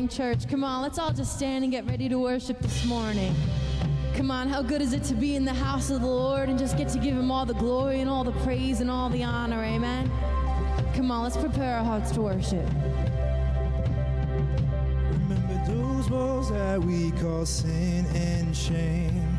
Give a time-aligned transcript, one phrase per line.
[0.00, 0.48] morning, church.
[0.48, 3.34] Come on, let's all just stand and get ready to worship this morning.
[4.14, 6.58] Come on, how good is it to be in the house of the Lord and
[6.58, 9.22] just get to give Him all the glory and all the praise and all the
[9.22, 9.62] honor?
[9.62, 10.10] Amen.
[10.94, 12.66] Come on, let's prepare our hearts to worship.
[15.28, 19.36] Remember those walls that we call sin and shame.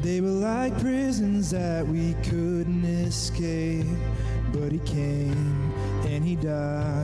[0.00, 3.86] They were like prisons that we couldn't escape.
[4.52, 5.72] But He came
[6.06, 6.99] and He died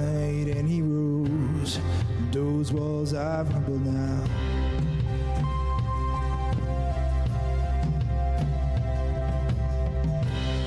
[2.77, 4.25] walls humble now.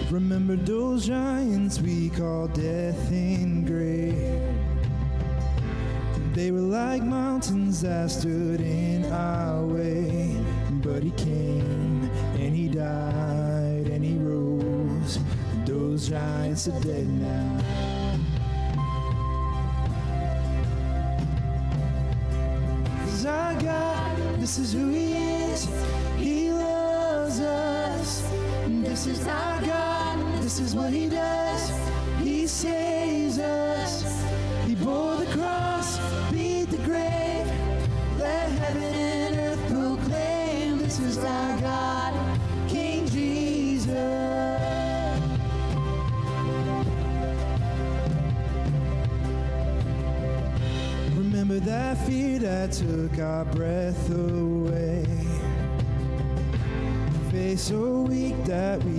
[0.09, 4.41] Remember those giants we call death and grave.
[6.33, 10.35] They were like mountains that stood in our way.
[10.81, 12.09] But he came
[12.39, 15.19] and he died and he rose.
[15.65, 17.48] Those giants are dead now.
[52.71, 55.04] Took our breath away.
[57.31, 58.98] Face so weak that we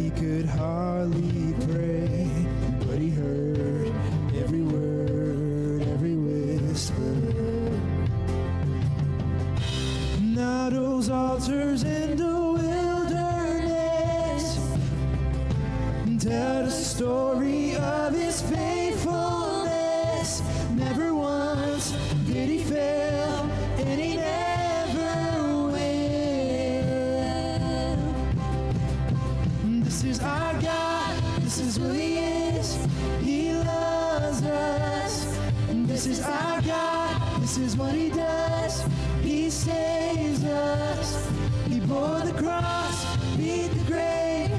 [37.40, 38.84] this is what he does.
[39.22, 41.28] He saves us.
[41.68, 44.50] He bore the cross, beat the grave.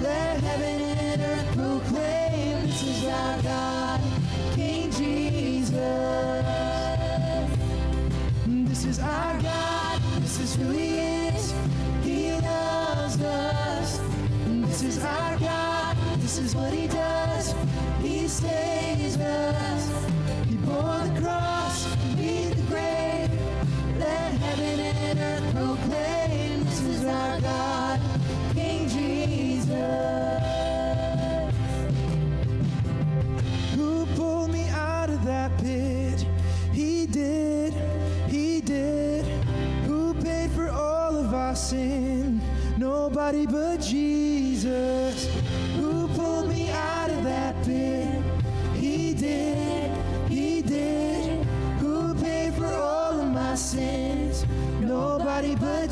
[0.00, 4.00] Let heaven and earth proclaim this is our God,
[4.54, 5.72] King Jesus.
[8.68, 11.54] This is our God, this is who He is.
[12.02, 14.00] He loves us.
[14.66, 16.88] This is our God, this is what He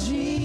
[0.08, 0.39] de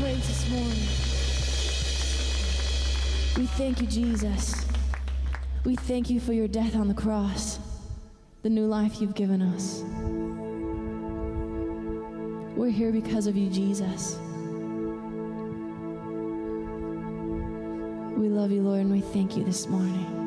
[0.00, 0.88] praise this morning.
[3.36, 4.64] We thank you, Jesus.
[5.64, 7.58] We thank you for your death on the cross,
[8.42, 9.82] the new life you've given us.
[12.56, 14.16] We're here because of you, Jesus.
[18.16, 20.19] We love you, Lord, and we thank you this morning.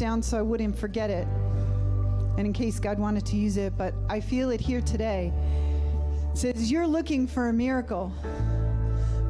[0.00, 1.28] Down so I wouldn't forget it.
[2.36, 5.32] And in case God wanted to use it, but I feel it here today.
[6.32, 8.12] It says, You're looking for a miracle.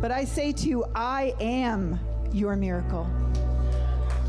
[0.00, 2.00] But I say to you, I am
[2.33, 3.06] your miracle.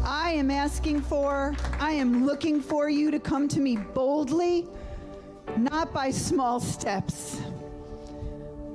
[0.04, 4.68] I am asking for, I am looking for you to come to me boldly,
[5.56, 7.40] not by small steps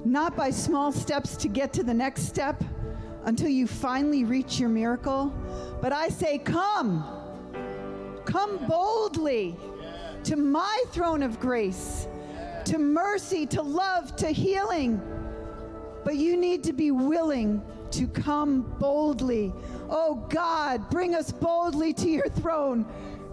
[0.07, 2.62] not by small steps to get to the next step
[3.24, 5.35] until you finally reach your miracle,
[5.83, 7.05] but I say, Come,
[8.37, 9.57] come boldly
[10.22, 12.07] to my throne of grace,
[12.66, 15.01] to mercy, to love, to healing.
[16.05, 19.55] But you need to be willing to come boldly.
[19.88, 22.85] Oh God, bring us boldly to your throne.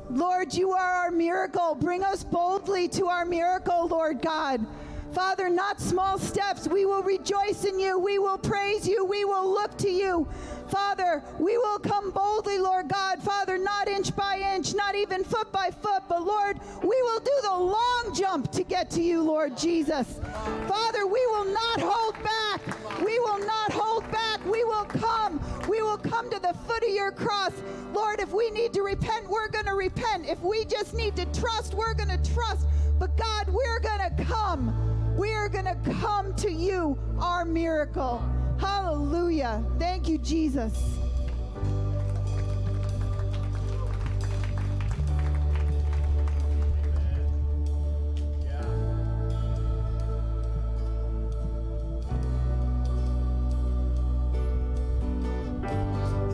[0.09, 1.75] Lord, you are our miracle.
[1.75, 4.65] Bring us boldly to our miracle, Lord God.
[5.13, 6.65] Father, not small steps.
[6.65, 7.99] We will rejoice in you.
[7.99, 9.03] We will praise you.
[9.05, 10.29] We will look to you.
[10.73, 13.21] Father, we will come boldly, Lord God.
[13.21, 17.31] Father, not inch by inch, not even foot by foot, but Lord, we will do
[17.43, 20.19] the long jump to get to you, Lord Jesus.
[20.67, 23.03] Father, we will not hold back.
[23.05, 24.43] We will not hold back.
[24.45, 25.39] We will come.
[25.69, 27.53] We will come to the foot of your cross.
[27.93, 30.27] Lord, if we need to repent, we're going to repent.
[30.27, 32.67] If we just need to trust, we're going to trust.
[32.97, 35.15] But God, we're going to come.
[35.15, 38.23] We are going to come to you, our miracle.
[38.63, 39.61] Hallelujah.
[39.77, 40.73] Thank you, Jesus.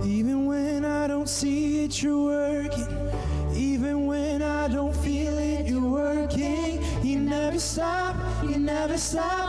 [0.03, 2.87] Even when I don't see it, you're working.
[3.53, 6.83] Even when I don't feel it, you're working.
[7.03, 9.48] You never stop, you never stop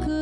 [0.00, 0.21] good.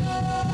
[0.00, 0.45] Love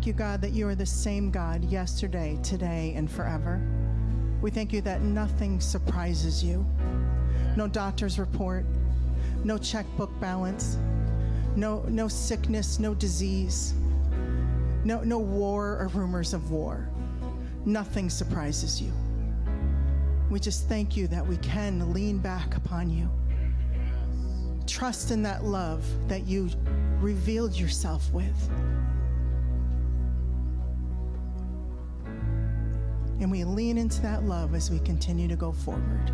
[0.00, 3.60] Thank you, God, that you are the same God yesterday, today, and forever.
[4.40, 6.64] We thank you that nothing surprises you.
[7.54, 8.64] No doctor's report,
[9.44, 10.78] no checkbook balance,
[11.54, 13.74] no, no sickness, no disease,
[14.84, 16.88] no, no war or rumors of war.
[17.66, 18.94] Nothing surprises you.
[20.30, 23.10] We just thank you that we can lean back upon you.
[24.66, 26.48] Trust in that love that you
[27.02, 28.50] revealed yourself with.
[33.20, 36.10] And we lean into that love as we continue to go forward.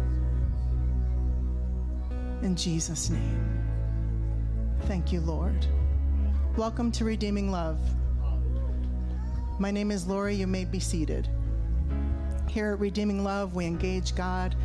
[2.43, 3.63] In Jesus' name.
[4.83, 5.67] Thank you, Lord.
[6.57, 7.79] Welcome to Redeeming Love.
[9.61, 10.35] My name is Lori.
[10.35, 11.29] You may be seated.
[12.49, 14.57] Here at Redeeming Love, we engage God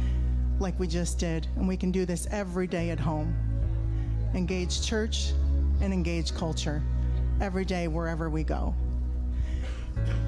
[0.60, 3.36] like we just did, and we can do this every day at home.
[4.34, 5.34] Engage church
[5.80, 6.82] and engage culture
[7.40, 8.74] every day wherever we go.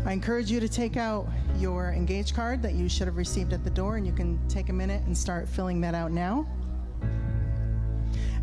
[0.06, 3.64] I encourage you to take out your engage card that you should have received at
[3.64, 6.46] the door, and you can take a minute and start filling that out now.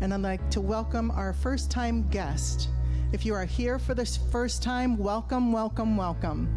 [0.01, 2.69] And I'd like to welcome our first time guest.
[3.11, 6.49] If you are here for this first time, welcome, welcome, welcome.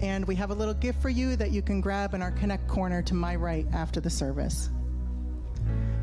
[0.00, 2.68] And we have a little gift for you that you can grab in our Connect
[2.68, 4.70] corner to my right after the service.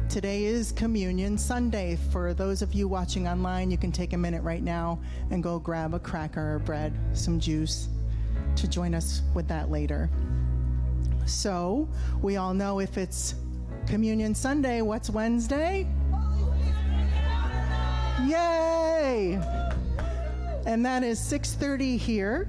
[0.09, 1.97] Today is Communion Sunday.
[2.11, 4.99] For those of you watching online, you can take a minute right now
[5.31, 7.87] and go grab a cracker or bread, some juice
[8.59, 10.09] to join us with that later.
[11.25, 11.87] So,
[12.21, 13.35] we all know if it's
[13.87, 15.87] Communion Sunday, what's Wednesday?
[18.25, 19.39] Yay!
[20.65, 22.47] And that is 6:30 here.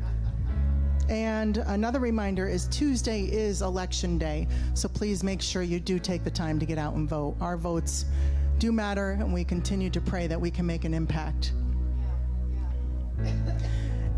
[1.08, 6.22] And another reminder is Tuesday is election day, so please make sure you do take
[6.22, 7.36] the time to get out and vote.
[7.40, 8.04] Our votes
[8.58, 11.52] do matter, and we continue to pray that we can make an impact.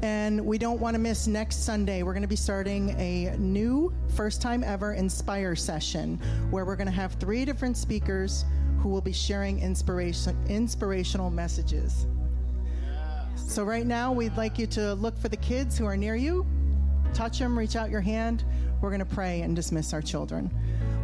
[0.02, 2.02] And we don't want to miss next Sunday.
[2.02, 6.18] We're going to be starting a new first time ever Inspire session
[6.50, 8.44] where we're going to have three different speakers
[8.80, 12.06] who will be sharing inspiration, inspirational messages.
[13.36, 16.44] So, right now, we'd like you to look for the kids who are near you,
[17.14, 18.44] touch them, reach out your hand.
[18.80, 20.50] We're going to pray and dismiss our children.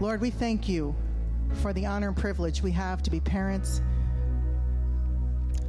[0.01, 0.92] Lord, we thank you
[1.62, 3.80] for the honor and privilege we have to be parents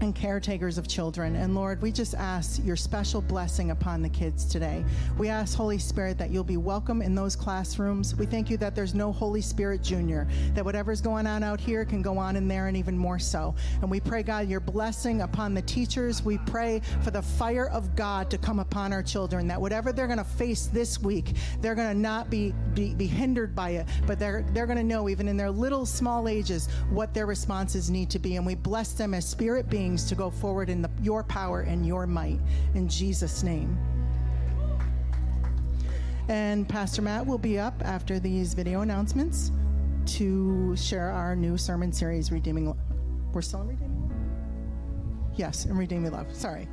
[0.01, 1.35] and caretakers of children.
[1.35, 4.85] And Lord, we just ask your special blessing upon the kids today.
[5.17, 8.15] We ask, Holy Spirit, that you'll be welcome in those classrooms.
[8.15, 11.85] We thank you that there's no Holy Spirit Junior, that whatever's going on out here
[11.85, 13.55] can go on in there and even more so.
[13.81, 16.23] And we pray, God, your blessing upon the teachers.
[16.23, 20.07] We pray for the fire of God to come upon our children, that whatever they're
[20.07, 23.87] going to face this week, they're going to not be, be, be hindered by it,
[24.07, 27.89] but they're, they're going to know, even in their little small ages, what their responses
[27.89, 28.35] need to be.
[28.35, 31.85] And we bless them as spirit beings to go forward in the, your power and
[31.85, 32.39] your might.
[32.75, 33.77] In Jesus' name.
[36.27, 39.51] And Pastor Matt will be up after these video announcements
[40.05, 42.77] to share our new sermon series, Redeeming Love.
[43.33, 44.17] We're still in Redeeming Love?
[45.35, 46.33] Yes, in Redeeming Love.
[46.33, 46.67] Sorry.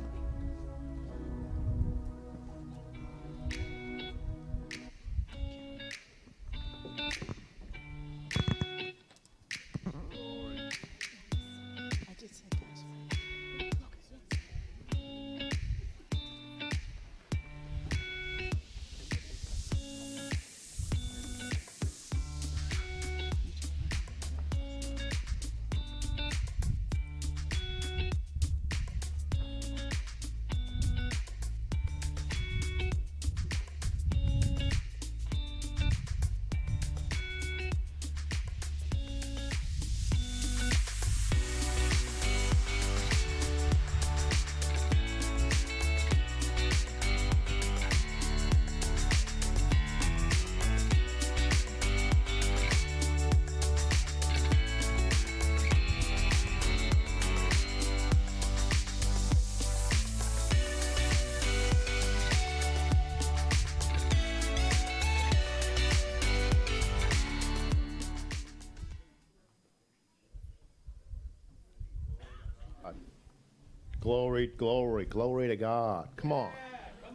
[74.07, 76.07] Glory, glory, glory to God.
[76.15, 76.49] Come on.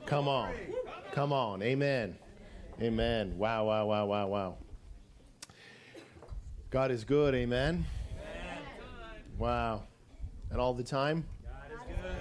[0.05, 0.53] Come on.
[1.13, 1.63] Come on.
[1.63, 2.19] Amen.
[2.83, 3.39] Amen.
[3.39, 4.57] Wow, wow, wow, wow, wow.
[6.69, 7.35] God is good.
[7.35, 7.87] Amen.
[9.39, 9.85] Wow.
[10.51, 11.25] And all the time?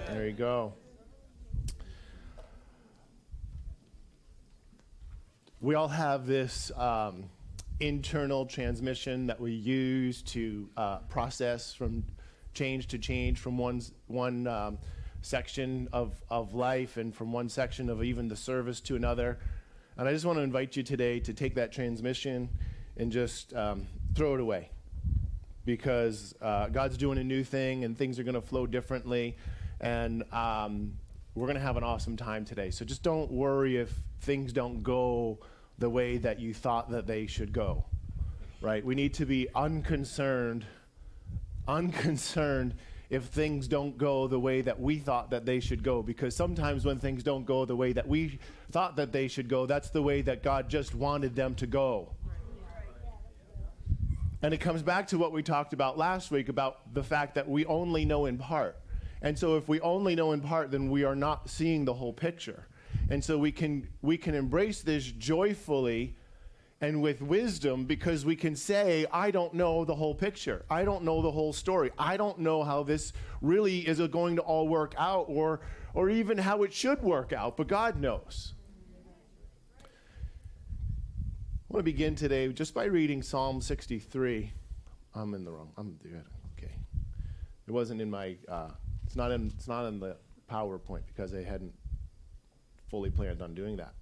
[0.06, 0.72] There you go.
[5.60, 7.24] We all have this um,
[7.78, 12.04] internal transmission that we use to uh, process from
[12.54, 14.78] change to change from one, one um,
[15.22, 19.38] section of, of life and from one section of even the service to another.
[19.96, 22.48] And I just want to invite you today to take that transmission
[22.96, 24.70] and just um, throw it away
[25.64, 29.36] because uh, God's doing a new thing and things are going to flow differently.
[29.80, 30.94] And um,
[31.34, 32.70] we're going to have an awesome time today.
[32.70, 35.38] So just don't worry if things don't go
[35.78, 37.84] the way that you thought that they should go,
[38.60, 38.84] right?
[38.84, 40.66] We need to be unconcerned,
[41.68, 42.74] unconcerned
[43.10, 46.84] if things don't go the way that we thought that they should go because sometimes
[46.84, 48.38] when things don't go the way that we
[48.70, 52.14] thought that they should go that's the way that God just wanted them to go
[54.42, 57.48] and it comes back to what we talked about last week about the fact that
[57.48, 58.76] we only know in part.
[59.22, 62.12] And so if we only know in part, then we are not seeing the whole
[62.12, 62.66] picture.
[63.08, 66.16] And so we can we can embrace this joyfully
[66.82, 70.64] and with wisdom because we can say, I don't know the whole picture.
[70.68, 71.92] I don't know the whole story.
[71.96, 75.60] I don't know how this really is going to all work out or
[75.94, 78.54] or even how it should work out, but God knows.
[79.84, 79.86] I
[81.68, 84.52] want to begin today just by reading Psalm 63.
[85.14, 85.70] I'm in the wrong.
[85.76, 86.24] I'm good.
[86.58, 86.72] Okay.
[87.68, 88.36] It wasn't in my.
[88.48, 88.70] Uh,
[89.06, 89.52] it's not in.
[89.56, 90.16] It's not in the
[90.50, 91.74] PowerPoint because I hadn't
[92.90, 93.94] fully planned on doing that.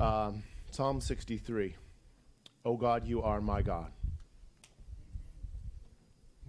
[0.00, 1.76] Um, Psalm 63.
[2.64, 3.92] Oh God, you are my God.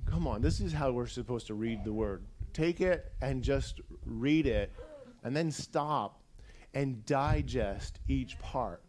[0.05, 2.23] Come on, this is how we're supposed to read the word.
[2.53, 4.71] Take it and just read it,
[5.25, 6.21] and then stop
[6.73, 8.81] and digest each part.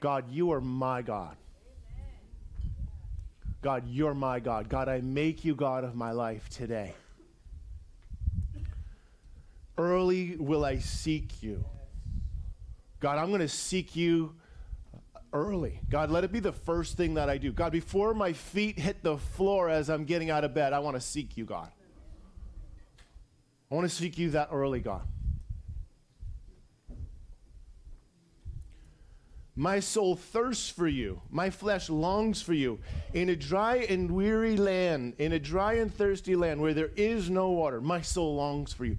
[0.00, 1.36] God, you are my God.
[3.60, 4.68] God, you're my God.
[4.68, 6.92] God, I make you God of my life today.
[9.78, 11.64] Early will I seek you.
[12.98, 14.34] God, I'm going to seek you
[15.32, 15.80] early.
[15.88, 17.52] God, let it be the first thing that I do.
[17.52, 20.96] God, before my feet hit the floor as I'm getting out of bed, I want
[20.96, 21.70] to seek you, God.
[23.70, 25.02] I want to seek you that early, God.
[29.54, 31.20] My soul thirsts for you.
[31.30, 32.78] My flesh longs for you.
[33.12, 37.28] In a dry and weary land, in a dry and thirsty land where there is
[37.28, 38.96] no water, my soul longs for you.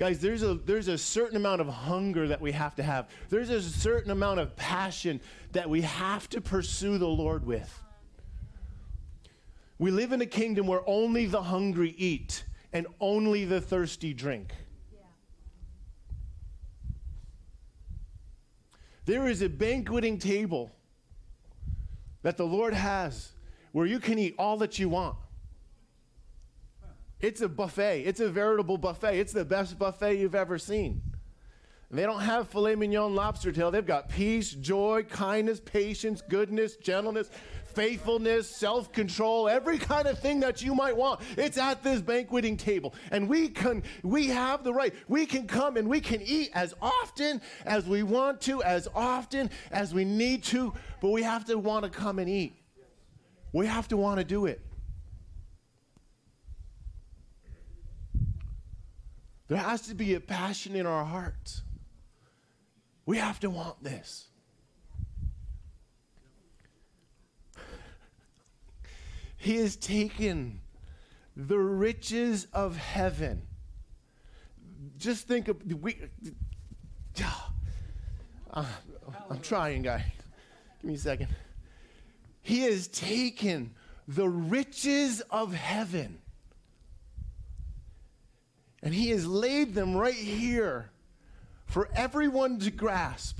[0.00, 3.10] Guys, there's a, there's a certain amount of hunger that we have to have.
[3.28, 5.20] There's a certain amount of passion
[5.52, 7.82] that we have to pursue the Lord with.
[9.78, 14.54] We live in a kingdom where only the hungry eat and only the thirsty drink.
[19.04, 20.72] There is a banqueting table
[22.22, 23.32] that the Lord has
[23.72, 25.16] where you can eat all that you want.
[27.20, 28.02] It's a buffet.
[28.06, 29.18] It's a veritable buffet.
[29.18, 31.02] It's the best buffet you've ever seen.
[31.92, 33.72] They don't have filet mignon lobster tail.
[33.72, 37.30] They've got peace, joy, kindness, patience, goodness, gentleness,
[37.64, 41.20] faithfulness, self control, every kind of thing that you might want.
[41.36, 42.94] It's at this banqueting table.
[43.10, 44.94] And we can, we have the right.
[45.08, 49.50] We can come and we can eat as often as we want to, as often
[49.72, 52.54] as we need to, but we have to want to come and eat.
[53.52, 54.60] We have to want to do it.
[59.50, 61.62] There has to be a passion in our hearts.
[63.04, 64.28] We have to want this.
[69.36, 70.60] He has taken
[71.36, 73.42] the riches of heaven.
[74.98, 75.96] Just think of we.
[78.52, 78.64] Uh,
[79.28, 80.12] I'm trying, guy.
[80.80, 81.26] Give me a second.
[82.42, 83.74] He has taken
[84.06, 86.20] the riches of heaven
[88.82, 90.90] and he has laid them right here
[91.66, 93.38] for everyone to grasp.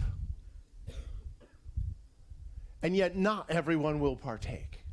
[2.82, 4.84] And yet, not everyone will partake.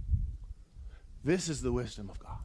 [1.24, 2.38] This is the wisdom of God.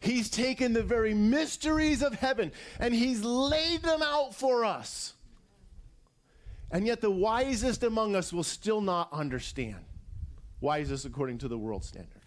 [0.00, 5.12] He's taken the very mysteries of heaven and he's laid them out for us.
[6.70, 9.84] And yet, the wisest among us will still not understand.
[10.60, 12.19] Wisest according to the world standards.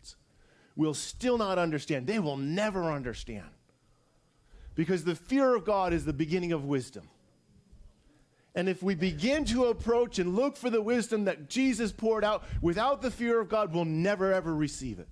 [0.76, 2.08] Will still not understand.
[2.08, 3.50] They will never understand.
[4.76, 7.08] Because the fear of God is the beginning of wisdom.
[8.56, 12.44] And if we begin to approach and look for the wisdom that Jesus poured out
[12.62, 15.08] without the fear of God, we'll never ever receive it.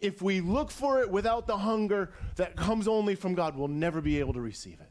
[0.00, 4.00] If we look for it without the hunger that comes only from God, we'll never
[4.00, 4.90] be able to receive it.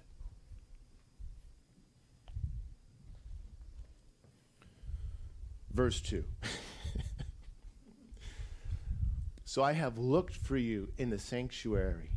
[5.71, 6.23] Verse 2.
[9.53, 12.09] so I have looked for you in the sanctuary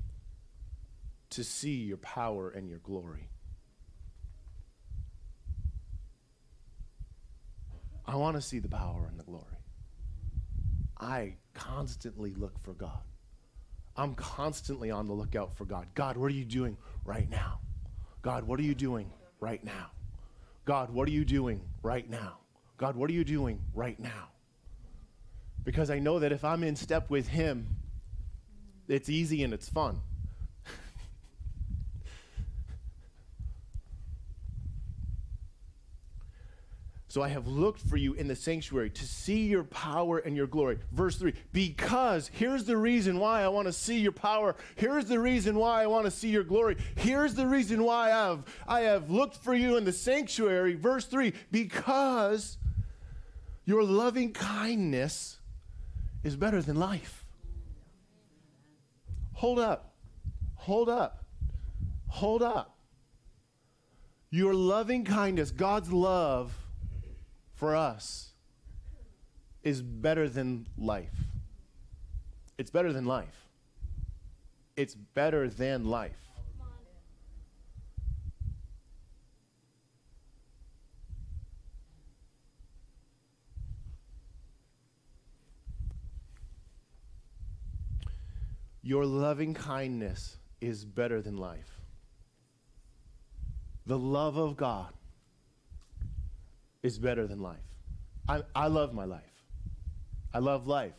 [1.29, 3.29] to see your power and your glory.
[8.07, 9.59] I want to see the power and the glory.
[10.99, 13.05] I constantly look for God.
[13.99, 15.89] I'm constantly on the lookout for God.
[15.95, 17.61] God, what are you doing right now?
[18.23, 19.11] God, what are you doing
[19.41, 19.91] right now?
[20.65, 22.39] God, what are you doing right now?
[22.79, 24.31] God, what are you doing right now?
[25.67, 27.67] Because I know that if I'm in step with Him,
[28.87, 30.01] it's easy and it's fun.
[37.09, 40.47] So I have looked for you in the sanctuary to see your power and your
[40.47, 40.79] glory.
[40.93, 44.55] Verse 3 Because here's the reason why I want to see your power.
[44.75, 46.77] Here's the reason why I want to see your glory.
[46.97, 50.75] Here's the reason why I have, I have looked for you in the sanctuary.
[50.75, 52.59] Verse 3 Because
[53.65, 55.39] your loving kindness
[56.27, 57.25] is better than life.
[59.35, 59.95] Hold up.
[60.57, 61.25] Hold up.
[62.09, 62.77] Hold up.
[64.31, 66.53] Your loving kindness, God's love
[67.55, 68.33] for us
[69.63, 71.15] is better than life.
[72.59, 73.47] It's better than life.
[74.77, 76.26] It's better than life.
[88.87, 91.81] Your loving kindness is better than life.
[93.85, 94.93] The love of God
[96.85, 97.67] is better than life.
[98.29, 99.43] I, I love my life.
[100.33, 100.95] I love life.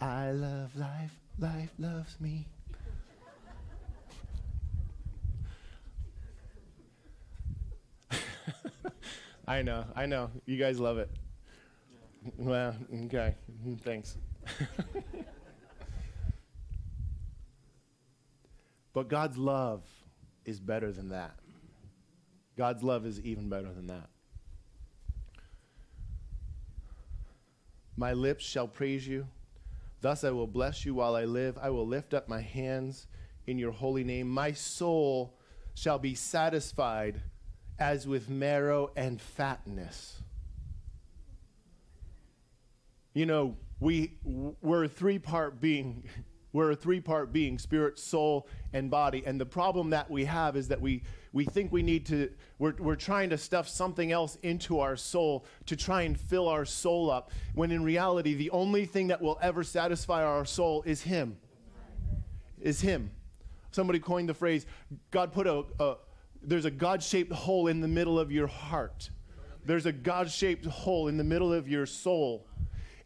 [0.00, 1.12] I love life.
[1.38, 2.48] Life loves me.
[9.46, 9.84] I know.
[9.94, 10.32] I know.
[10.46, 11.12] You guys love it.
[12.36, 12.74] Well,
[13.04, 13.36] okay.
[13.84, 14.16] Thanks.
[18.92, 19.82] but God's love
[20.44, 21.34] is better than that.
[22.56, 24.08] God's love is even better than that.
[27.96, 29.26] My lips shall praise you.
[30.00, 31.56] Thus I will bless you while I live.
[31.60, 33.06] I will lift up my hands
[33.46, 34.28] in your holy name.
[34.28, 35.38] My soul
[35.74, 37.22] shall be satisfied
[37.78, 40.20] as with marrow and fatness.
[43.14, 46.04] You know, we we're a three-part being.
[46.52, 49.22] We're a three-part being, spirit, soul, and body.
[49.24, 52.74] And the problem that we have is that we we think we need to we're,
[52.78, 57.10] we're trying to stuff something else into our soul to try and fill our soul
[57.10, 61.38] up when in reality the only thing that will ever satisfy our soul is him.
[62.60, 63.10] Is him.
[63.70, 64.66] Somebody coined the phrase
[65.10, 65.96] god put a, a
[66.42, 69.10] there's a god-shaped hole in the middle of your heart.
[69.64, 72.46] There's a god-shaped hole in the middle of your soul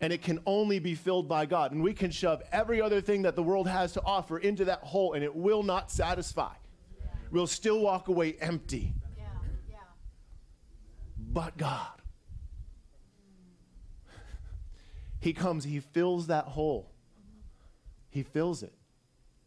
[0.01, 1.73] and it can only be filled by God.
[1.73, 4.81] And we can shove every other thing that the world has to offer into that
[4.81, 6.53] hole, and it will not satisfy.
[7.31, 8.95] We'll still walk away empty.
[11.19, 12.01] But God.
[15.21, 16.93] He comes, He fills that hole.
[18.11, 18.73] He fills it.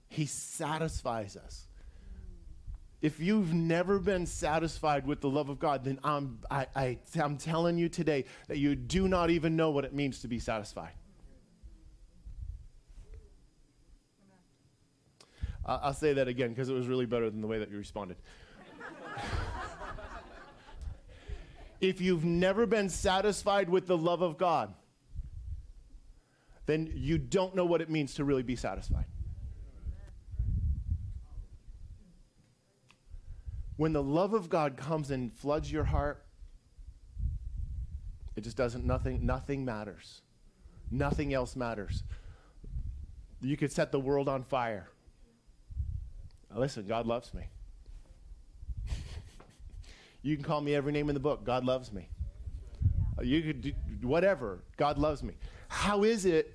[0.09, 1.68] He satisfies us.
[3.01, 7.37] If you've never been satisfied with the love of God, then I'm, I, I, I'm
[7.37, 10.91] telling you today that you do not even know what it means to be satisfied.
[15.65, 18.17] I'll say that again because it was really better than the way that you responded.
[21.81, 24.73] if you've never been satisfied with the love of God,
[26.65, 29.05] then you don't know what it means to really be satisfied.
[33.79, 36.25] When the love of God comes and floods your heart,
[38.35, 40.21] it just doesn't, nothing, nothing matters.
[40.91, 42.03] Nothing else matters.
[43.39, 44.89] You could set the world on fire.
[46.51, 47.43] Now listen, God loves me.
[50.23, 51.45] you can call me every name in the book.
[51.45, 52.09] God loves me.
[53.21, 54.61] You could do whatever.
[54.75, 55.35] God loves me.
[55.69, 56.53] How is it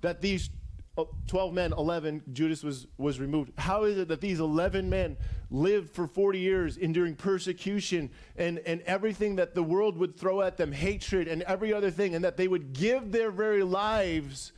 [0.00, 0.48] that these
[0.96, 3.52] uh, 12 men, 11, Judas was, was removed.
[3.58, 5.16] How is it that these 11 men
[5.54, 10.56] lived for 40 years enduring persecution and, and everything that the world would throw at
[10.56, 14.52] them, hatred and every other thing, and that they would give their very lives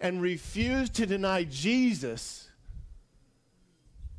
[0.00, 2.48] and refuse to deny Jesus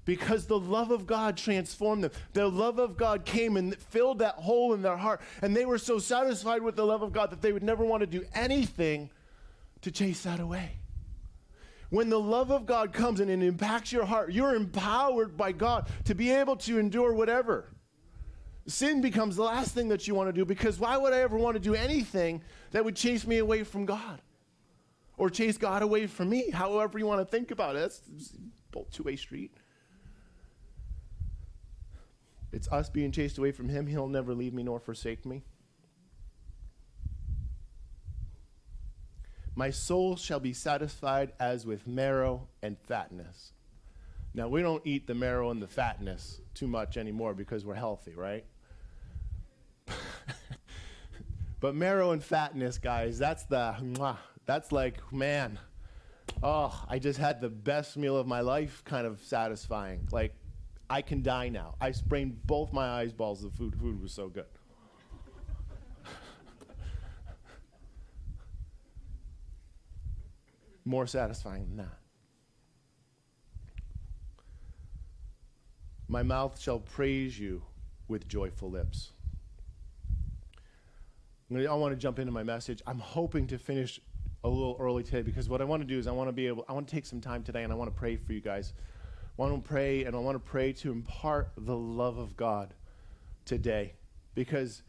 [0.05, 2.11] because the love of God transformed them.
[2.33, 5.77] The love of God came and filled that hole in their heart, and they were
[5.77, 9.09] so satisfied with the love of God that they would never want to do anything
[9.81, 10.77] to chase that away.
[11.89, 15.89] When the love of God comes and it impacts your heart, you're empowered by God
[16.05, 17.73] to be able to endure whatever.
[18.67, 21.37] Sin becomes the last thing that you want to do because why would I ever
[21.37, 24.21] want to do anything that would chase me away from God?
[25.17, 27.79] Or chase God away from me, however you want to think about it.
[27.79, 28.01] That's
[28.71, 29.51] both two way street.
[32.51, 33.87] It's us being chased away from Him.
[33.87, 35.43] He'll never leave me nor forsake me.
[39.57, 43.53] My soul shall be satisfied as with marrow and fatness.
[44.35, 48.13] Now, we don't eat the marrow and the fatness too much anymore because we're healthy,
[48.13, 48.45] right?
[51.59, 55.57] but marrow and fatness, guys, that's the, mwah, that's like, man,
[56.43, 60.07] oh, I just had the best meal of my life kind of satisfying.
[60.11, 60.35] Like,
[60.87, 61.73] I can die now.
[61.81, 63.41] I sprained both my eyeballs.
[63.41, 64.45] The food, food was so good.
[70.87, 71.97] More satisfying than that.
[76.07, 77.61] My mouth shall praise you
[78.07, 79.11] with joyful lips.
[81.53, 82.81] I want to jump into my message.
[82.87, 83.99] I'm hoping to finish
[84.45, 86.47] a little early today because what I want to do is I want to be
[86.47, 88.39] able, I want to take some time today and I want to pray for you
[88.39, 88.71] guys.
[89.37, 92.73] I want to pray and I want to pray to impart the love of God
[93.43, 93.95] today
[94.35, 94.83] because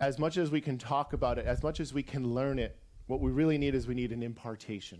[0.00, 2.76] as much as we can talk about it, as much as we can learn it,
[3.12, 4.98] what we really need is we need an impartation.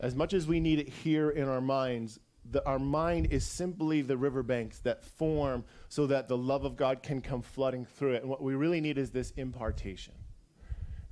[0.00, 2.18] As much as we need it here in our minds,
[2.50, 7.00] the, our mind is simply the riverbanks that form so that the love of God
[7.00, 8.22] can come flooding through it.
[8.22, 10.14] And what we really need is this impartation.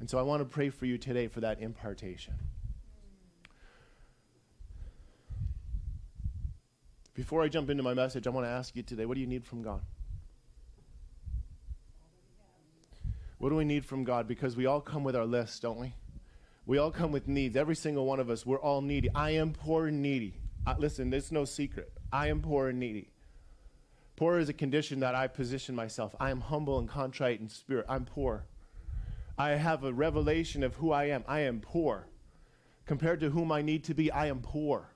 [0.00, 2.34] And so I want to pray for you today for that impartation.
[7.14, 9.28] Before I jump into my message, I want to ask you today what do you
[9.28, 9.82] need from God?
[13.38, 14.26] What do we need from God?
[14.26, 15.94] Because we all come with our lists, don't we?
[16.66, 17.56] We all come with needs.
[17.56, 19.08] Every single one of us, we're all needy.
[19.14, 20.34] I am poor and needy.
[20.78, 21.90] Listen, there's no secret.
[22.12, 23.10] I am poor and needy.
[24.16, 26.14] Poor is a condition that I position myself.
[26.20, 27.86] I am humble and contrite in spirit.
[27.88, 28.44] I'm poor.
[29.38, 31.24] I have a revelation of who I am.
[31.28, 32.08] I am poor.
[32.84, 34.88] Compared to whom I need to be, I am poor.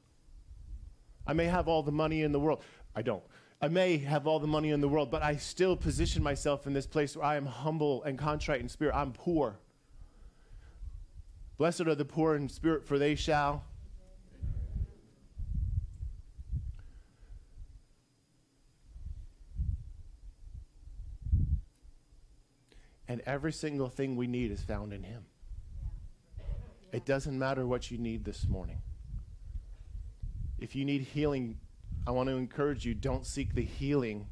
[1.27, 2.65] I may have all the money in the world.
[2.97, 3.23] I don't.
[3.65, 6.73] I may have all the money in the world, but I still position myself in
[6.73, 8.93] this place where I am humble and contrite in spirit.
[8.93, 9.61] I'm poor.
[11.59, 13.65] Blessed are the poor in spirit, for they shall.
[23.07, 25.25] And every single thing we need is found in Him.
[26.93, 28.79] It doesn't matter what you need this morning.
[30.59, 31.59] If you need healing,
[32.07, 34.27] I want to encourage you don't seek the healing,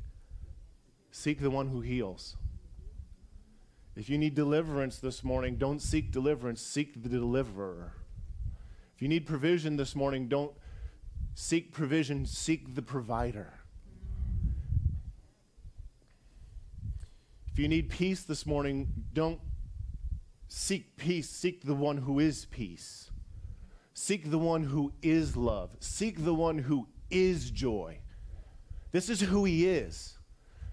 [1.12, 2.37] seek the one who heals.
[3.97, 7.93] If you need deliverance this morning, don't seek deliverance, seek the deliverer.
[8.95, 10.53] If you need provision this morning, don't
[11.35, 13.55] seek provision, seek the provider.
[17.53, 19.41] If you need peace this morning, don't
[20.49, 23.11] seek peace, seek the one who is peace.
[23.93, 25.77] Seek the one who is love.
[25.81, 27.99] Seek the one who is joy.
[28.93, 30.19] This is who he is.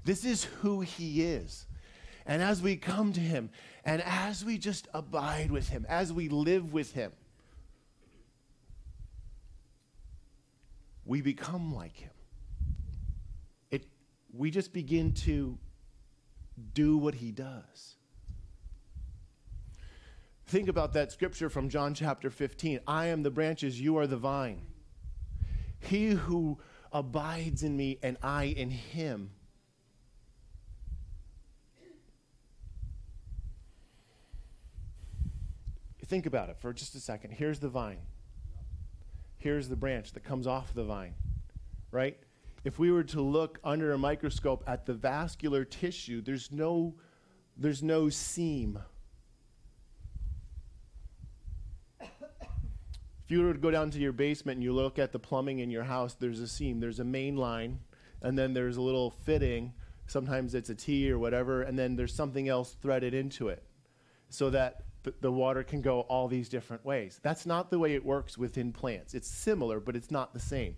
[0.04, 1.66] This is who he is.
[2.26, 3.50] And as we come to him,
[3.86, 7.12] and as we just abide with him, as we live with him,
[11.06, 12.12] we become like him.
[13.72, 13.86] It,
[14.34, 15.58] we just begin to
[16.74, 17.96] do what he does.
[20.48, 24.18] Think about that scripture from John chapter 15 I am the branches, you are the
[24.18, 24.62] vine.
[25.88, 26.58] He who
[26.92, 29.32] abides in me and I in him.
[36.06, 37.32] Think about it for just a second.
[37.32, 38.00] Here's the vine.
[39.38, 41.16] Here's the branch that comes off the vine,
[41.92, 42.18] right?
[42.64, 46.96] If we were to look under a microscope at the vascular tissue, there's no,
[47.58, 48.80] there's no seam.
[53.28, 55.60] If you were to go down to your basement and you look at the plumbing
[55.60, 57.80] in your house, there's a seam, there's a main line,
[58.22, 59.74] and then there's a little fitting.
[60.06, 63.64] Sometimes it's a T or whatever, and then there's something else threaded into it
[64.30, 67.20] so that th- the water can go all these different ways.
[67.22, 69.14] That's not the way it works within plants.
[69.14, 70.78] It's similar, but it's not the same.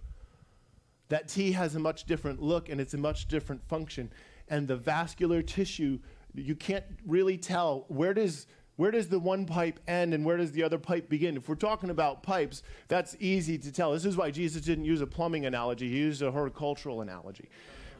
[1.09, 4.11] That T has a much different look and it's a much different function.
[4.47, 5.99] And the vascular tissue,
[6.33, 8.47] you can't really tell where does
[8.79, 11.35] where does the one pipe end and where does the other pipe begin?
[11.35, 13.91] If we're talking about pipes, that's easy to tell.
[13.91, 17.49] This is why Jesus didn't use a plumbing analogy, he used a horticultural analogy.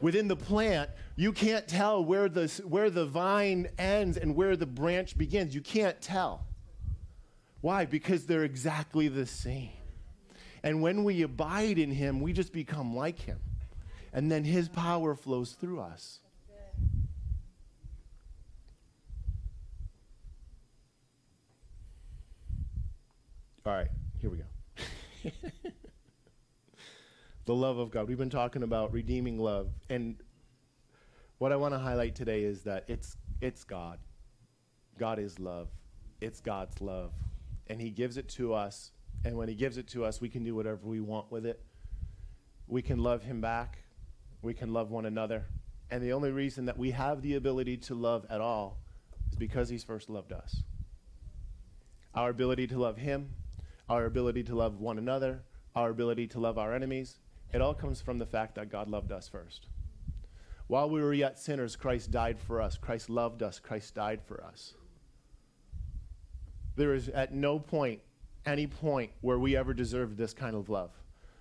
[0.00, 4.64] Within the plant, you can't tell where the, where the vine ends and where the
[4.64, 5.54] branch begins.
[5.54, 6.46] You can't tell.
[7.60, 7.84] Why?
[7.84, 9.72] Because they're exactly the same.
[10.62, 13.38] And when we abide in him, we just become like him.
[14.14, 16.20] And then his power flows through us.
[23.66, 23.88] All right,
[24.20, 24.44] here we go.
[27.44, 28.08] the love of God.
[28.08, 29.68] We've been talking about redeeming love.
[29.90, 30.16] And
[31.38, 33.98] what I want to highlight today is that it's, it's God.
[34.98, 35.68] God is love.
[36.20, 37.12] It's God's love.
[37.66, 38.90] and He gives it to us.
[39.24, 41.62] And when He gives it to us, we can do whatever we want with it.
[42.66, 43.78] We can love Him back,
[44.42, 45.44] we can love one another.
[45.90, 48.78] And the only reason that we have the ability to love at all
[49.30, 50.62] is because He's first loved us.
[52.14, 53.30] Our ability to love Him,
[53.90, 55.42] our ability to love one another,
[55.74, 57.18] our ability to love our enemies,
[57.52, 59.66] it all comes from the fact that God loved us first.
[60.68, 62.78] While we were yet sinners, Christ died for us.
[62.78, 63.58] Christ loved us.
[63.58, 64.74] Christ died for us.
[66.76, 68.00] There is at no point,
[68.46, 70.92] any point, where we ever deserved this kind of love.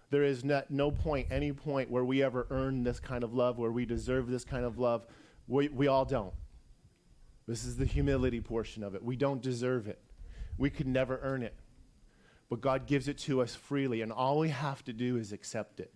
[0.10, 3.60] There is not, no point, any point where we ever earned this kind of love,
[3.60, 5.06] where we deserve this kind of love.
[5.48, 6.34] We, we all don't.
[7.46, 9.04] This is the humility portion of it.
[9.04, 10.02] We don't deserve it.
[10.58, 11.54] We could never earn it.
[12.50, 15.80] But God gives it to us freely, and all we have to do is accept
[15.80, 15.94] it.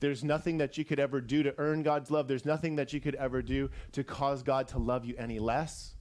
[0.00, 2.28] There's nothing that you could ever do to earn God's love.
[2.28, 5.94] There's nothing that you could ever do to cause God to love you any less.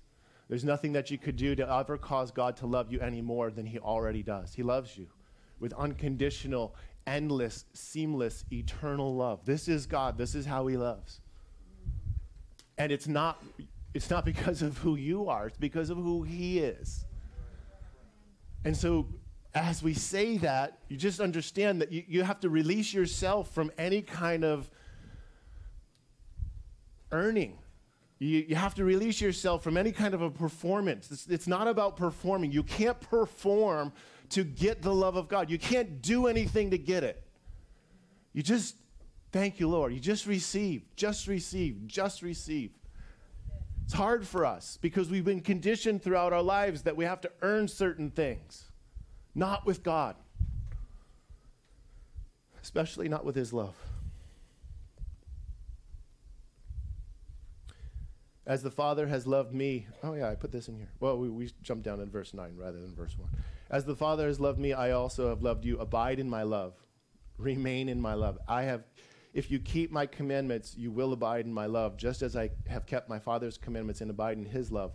[0.50, 3.50] There's nothing that you could do to ever cause God to love you any more
[3.50, 4.54] than He already does.
[4.54, 5.08] He loves you
[5.60, 6.76] with unconditional,
[7.08, 9.46] endless, seamless, eternal love.
[9.46, 10.18] This is God.
[10.18, 11.22] This is how He loves.
[12.78, 13.42] And it's not,
[13.94, 17.06] it's not because of who you are, it's because of who He is.
[18.66, 19.08] And so
[19.56, 23.72] as we say that, you just understand that you, you have to release yourself from
[23.78, 24.70] any kind of
[27.12, 27.60] earning.
[28.18, 31.12] You, you have to release yourself from any kind of a performance.
[31.12, 32.52] It's, it's not about performing.
[32.52, 33.94] You can't perform
[34.30, 37.22] to get the love of God, you can't do anything to get it.
[38.32, 38.76] You just,
[39.32, 39.94] thank you, Lord.
[39.94, 42.72] You just receive, just receive, just receive.
[43.84, 47.32] It's hard for us because we've been conditioned throughout our lives that we have to
[47.44, 48.72] earn certain things
[49.36, 50.16] not with God,
[52.62, 53.76] especially not with His love.
[58.46, 60.90] As the Father has loved me, oh yeah, I put this in here.
[61.00, 63.30] Well, we, we jumped down in verse 9 rather than verse 1.
[63.70, 65.78] As the Father has loved me, I also have loved you.
[65.80, 66.74] Abide in my love.
[67.38, 68.38] Remain in my love.
[68.46, 68.84] I have,
[69.34, 72.86] if you keep my commandments, you will abide in my love, just as I have
[72.86, 74.92] kept my Father's commandments and abide in his love.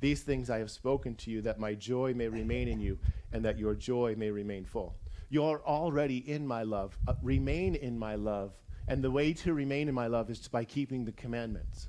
[0.00, 2.98] These things I have spoken to you, that my joy may remain in you,
[3.32, 4.96] and that your joy may remain full.
[5.30, 6.96] You are already in my love.
[7.06, 8.52] Uh, remain in my love.
[8.86, 11.88] And the way to remain in my love is by keeping the commandments.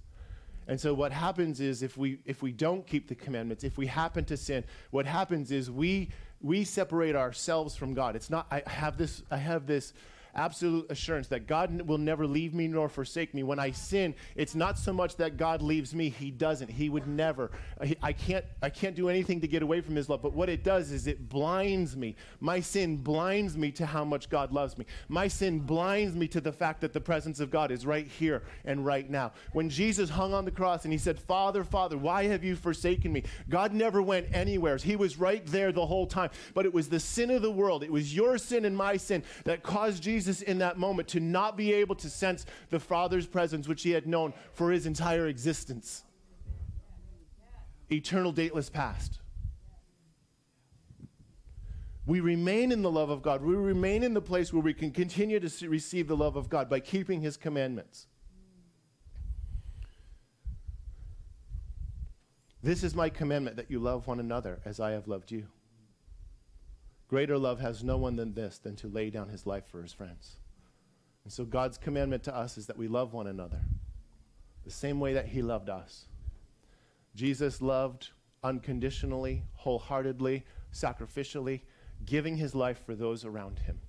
[0.68, 3.88] And so what happens is if we if we don't keep the commandments, if we
[3.88, 6.10] happen to sin, what happens is we
[6.42, 8.16] we separate ourselves from God.
[8.16, 9.94] It's not I have this I have this
[10.36, 13.44] absolute assurance that God will never leave me nor forsake me.
[13.44, 16.70] When I sin, it's not so much that God leaves me, he doesn't.
[16.70, 17.52] He would never.
[17.80, 20.50] Uh, I can't I can't do anything to get away from his love, but what
[20.50, 22.16] it does is it blinds me.
[22.40, 24.86] My sin blinds me to how much God loves me.
[25.08, 28.44] My sin blinds me to the fact that the presence of God is right here
[28.66, 29.32] and right now.
[29.54, 33.12] When Jesus hung on the cross and he said, "Father, Father, why have you forsaken
[33.12, 34.78] me?" God never went anywhere.
[34.78, 36.30] He was right there the whole time.
[36.54, 37.84] But it was the sin of the world.
[37.84, 41.20] It was your sin and my sin that caused Jesus Jesus in that moment to
[41.20, 45.28] not be able to sense the Father's presence, which he had known for his entire
[45.28, 46.04] existence.
[47.92, 49.20] Eternal, dateless past.
[52.06, 53.44] We remain in the love of God.
[53.44, 56.70] We remain in the place where we can continue to receive the love of God
[56.70, 58.08] by keeping his commandments.
[62.62, 65.48] This is my commandment that you love one another as I have loved you.
[67.10, 69.91] Greater love has no one than this, than to lay down his life for his
[69.91, 70.38] friends.
[71.24, 73.60] And so God's commandment to us is that we love one another
[74.64, 76.05] the same way that he loved us.
[77.16, 78.10] Jesus loved
[78.43, 81.62] unconditionally, wholeheartedly, sacrificially,
[82.05, 83.80] giving his life for those around him.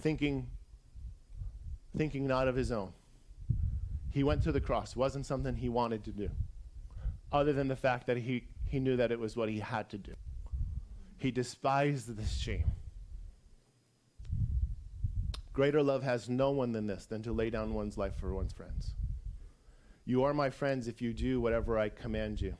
[0.00, 0.46] Thinking,
[1.96, 2.92] thinking not of his own.
[4.10, 4.92] He went to the cross.
[4.92, 6.30] It wasn't something he wanted to do,
[7.32, 9.98] other than the fact that he, he knew that it was what he had to
[9.98, 10.14] do.
[11.18, 12.72] He despised this shame.
[15.52, 18.52] Greater love has no one than this, than to lay down one's life for one's
[18.52, 18.94] friends.
[20.04, 22.56] You are my friends if you do whatever I command you.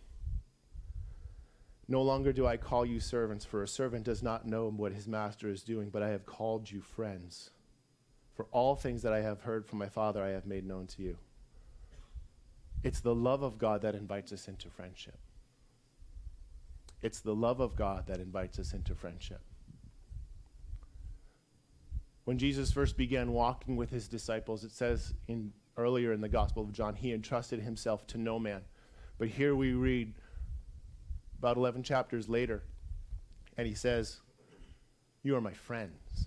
[1.87, 5.07] No longer do I call you servants, for a servant does not know what his
[5.07, 7.51] master is doing, but I have called you friends.
[8.35, 11.03] For all things that I have heard from my Father, I have made known to
[11.03, 11.17] you.
[12.83, 15.19] It's the love of God that invites us into friendship.
[17.03, 19.41] It's the love of God that invites us into friendship.
[22.25, 26.63] When Jesus first began walking with his disciples, it says in earlier in the Gospel
[26.65, 28.63] of John, he entrusted himself to no man.
[29.17, 30.13] But here we read
[31.39, 32.65] about 11 chapters later,
[33.57, 34.21] and he says,
[35.23, 36.27] You are my friends.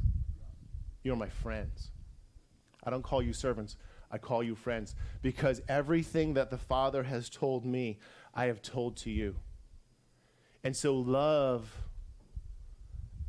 [1.04, 1.92] You are my friends.
[2.84, 3.76] I don't call you servants,
[4.10, 8.00] I call you friends, because everything that the Father has told me,
[8.34, 9.36] I have told to you.
[10.64, 11.72] And so love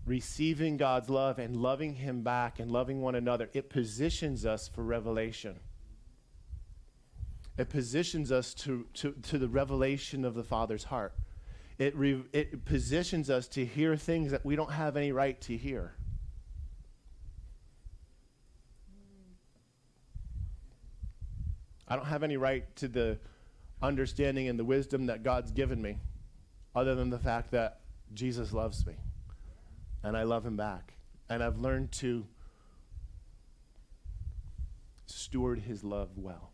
[0.05, 4.83] receiving God's love and loving Him back and loving one another, it positions us for
[4.83, 5.59] revelation.
[7.57, 11.14] It positions us to, to, to the revelation of the Father's heart.
[11.78, 15.57] It, re, it positions us to hear things that we don't have any right to
[15.57, 15.95] hear.
[21.89, 23.18] I don't have any right to the
[23.83, 25.99] understanding and the wisdom that God's given me,
[26.75, 27.81] other than the fact that
[28.14, 28.95] Jesus loves me
[30.03, 30.95] and I love him back.
[31.29, 32.27] And I've learned to
[35.07, 36.53] steward his love well.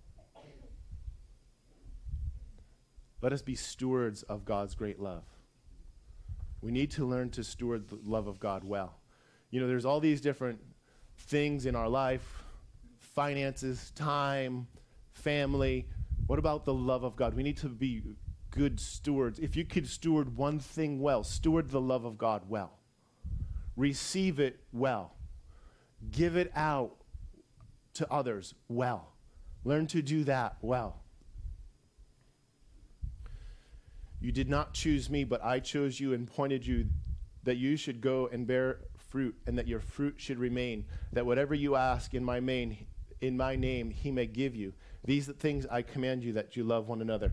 [3.21, 5.25] Let us be stewards of God's great love.
[6.61, 9.01] We need to learn to steward the love of God well.
[9.51, 10.61] You know, there's all these different
[11.17, 12.43] things in our life
[12.99, 14.69] finances, time,
[15.13, 15.89] family.
[16.29, 17.35] What about the love of God?
[17.35, 18.03] We need to be
[18.51, 19.39] good stewards.
[19.39, 22.79] If you could steward one thing well, steward the love of God well.
[23.77, 25.15] Receive it well.
[26.11, 26.97] Give it out
[27.95, 29.13] to others well.
[29.65, 31.03] Learn to do that well.
[34.21, 36.87] You did not choose me, but I chose you and pointed you
[37.45, 41.55] that you should go and bear fruit and that your fruit should remain, that whatever
[41.55, 42.77] you ask in my name,
[43.21, 44.73] in my name he may give you.
[45.05, 47.33] These things I command you that you love one another.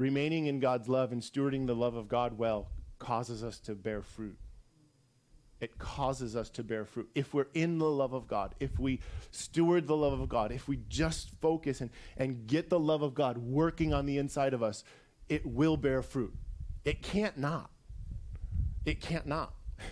[0.00, 4.00] Remaining in God's love and stewarding the love of God well causes us to bear
[4.00, 4.38] fruit.
[5.60, 7.10] It causes us to bear fruit.
[7.14, 10.66] If we're in the love of God, if we steward the love of God, if
[10.66, 14.62] we just focus and, and get the love of God working on the inside of
[14.62, 14.84] us,
[15.28, 16.32] it will bear fruit.
[16.82, 17.70] It can't not.
[18.86, 19.52] It can't not.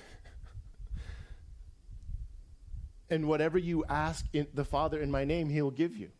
[3.11, 6.13] and whatever you ask in the Father in my name, He will give you.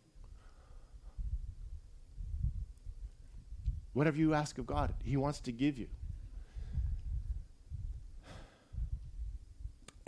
[3.99, 5.87] Whatever you ask of God, He wants to give you.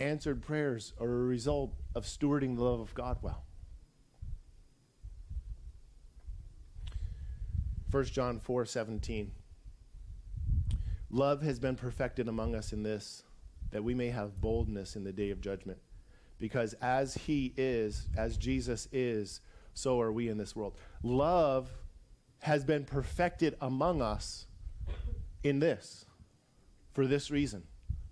[0.00, 3.44] Answered prayers are a result of stewarding the love of God well.
[7.90, 9.30] 1 John 4 17.
[11.10, 13.24] Love has been perfected among us in this,
[13.72, 15.80] that we may have boldness in the day of judgment.
[16.38, 19.42] Because as He is, as Jesus is,
[19.74, 20.78] so are we in this world.
[21.02, 21.68] Love
[22.42, 24.46] has been perfected among us
[25.44, 26.04] in this,
[26.92, 27.62] for this reason.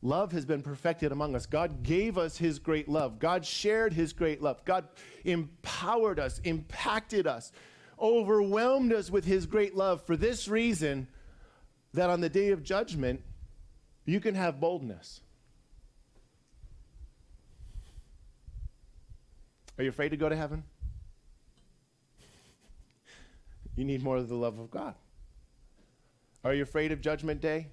[0.02, 1.46] Love has been perfected among us.
[1.46, 3.18] God gave us his great love.
[3.18, 4.64] God shared his great love.
[4.64, 4.88] God
[5.24, 7.52] empowered us, impacted us,
[8.00, 11.08] overwhelmed us with his great love for this reason
[11.92, 13.22] that on the day of judgment,
[14.06, 15.20] you can have boldness.
[19.76, 20.62] Are you afraid to go to heaven?
[23.80, 24.94] You need more of the love of God.
[26.44, 27.68] Are you afraid of judgment day?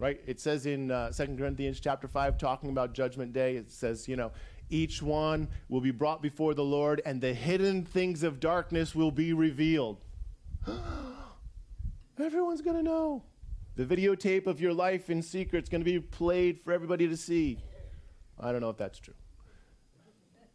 [0.00, 0.18] Right?
[0.26, 4.16] It says in uh, 2 Corinthians chapter 5, talking about judgment day, it says, you
[4.16, 4.32] know,
[4.68, 9.12] each one will be brought before the Lord, and the hidden things of darkness will
[9.12, 9.98] be revealed.
[12.20, 13.22] Everyone's going to know.
[13.76, 17.16] The videotape of your life in secret is going to be played for everybody to
[17.16, 17.60] see.
[18.40, 19.14] I don't know if that's true.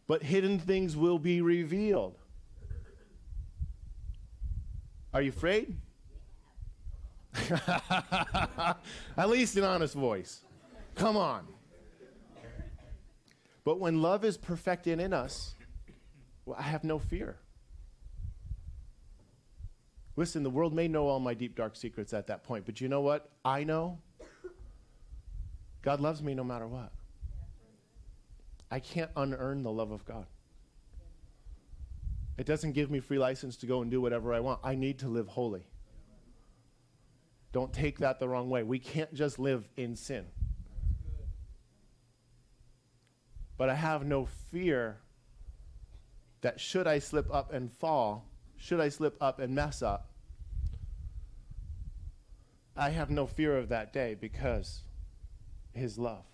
[0.06, 2.18] But hidden things will be revealed.
[5.12, 5.76] Are you afraid?
[7.50, 10.40] At least an honest voice.
[10.94, 11.46] Come on.
[13.64, 15.54] But when love is perfected in us,
[16.44, 17.36] well, I have no fear.
[20.16, 22.88] Listen, the world may know all my deep, dark secrets at that point, but you
[22.88, 23.30] know what?
[23.44, 23.98] I know
[25.82, 26.92] God loves me no matter what.
[28.70, 30.26] I can't unearn the love of God.
[32.42, 34.58] It doesn't give me free license to go and do whatever I want.
[34.64, 35.64] I need to live holy.
[37.52, 38.64] Don't take that the wrong way.
[38.64, 40.24] We can't just live in sin.
[43.56, 44.98] But I have no fear
[46.40, 48.26] that should I slip up and fall,
[48.56, 50.10] should I slip up and mess up,
[52.76, 54.80] I have no fear of that day because
[55.72, 56.24] his love.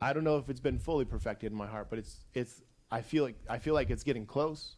[0.00, 3.02] I don't know if it's been fully perfected in my heart, but it's it's I
[3.02, 4.76] feel like I feel like it's getting close.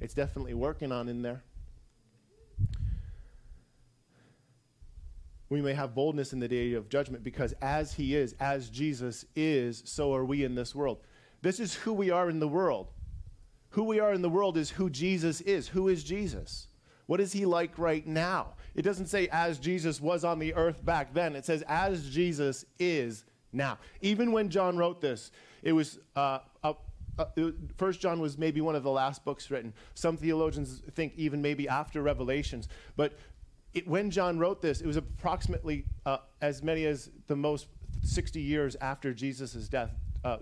[0.00, 1.42] It's definitely working on in there.
[5.48, 9.24] We may have boldness in the day of judgment because as he is, as Jesus
[9.36, 10.98] is, so are we in this world.
[11.42, 12.88] This is who we are in the world.
[13.70, 15.68] Who we are in the world is who Jesus is.
[15.68, 16.68] Who is Jesus?
[17.06, 18.54] What is he like right now?
[18.74, 21.36] It doesn't say as Jesus was on the earth back then.
[21.36, 23.78] It says as Jesus is now.
[24.00, 25.30] Even when John wrote this,
[25.62, 26.38] it was uh,
[27.18, 27.26] uh,
[27.76, 29.72] First John was maybe one of the last books written.
[29.94, 32.68] Some theologians think even maybe after Revelations.
[32.96, 33.14] But
[33.72, 37.66] it, when John wrote this, it was approximately uh, as many as the most
[38.02, 39.90] 60 years after Jesus' death.
[40.24, 40.38] Uh,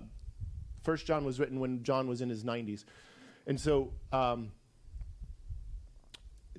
[0.83, 2.85] First John was written when John was in his 90s.
[3.47, 4.53] And so um,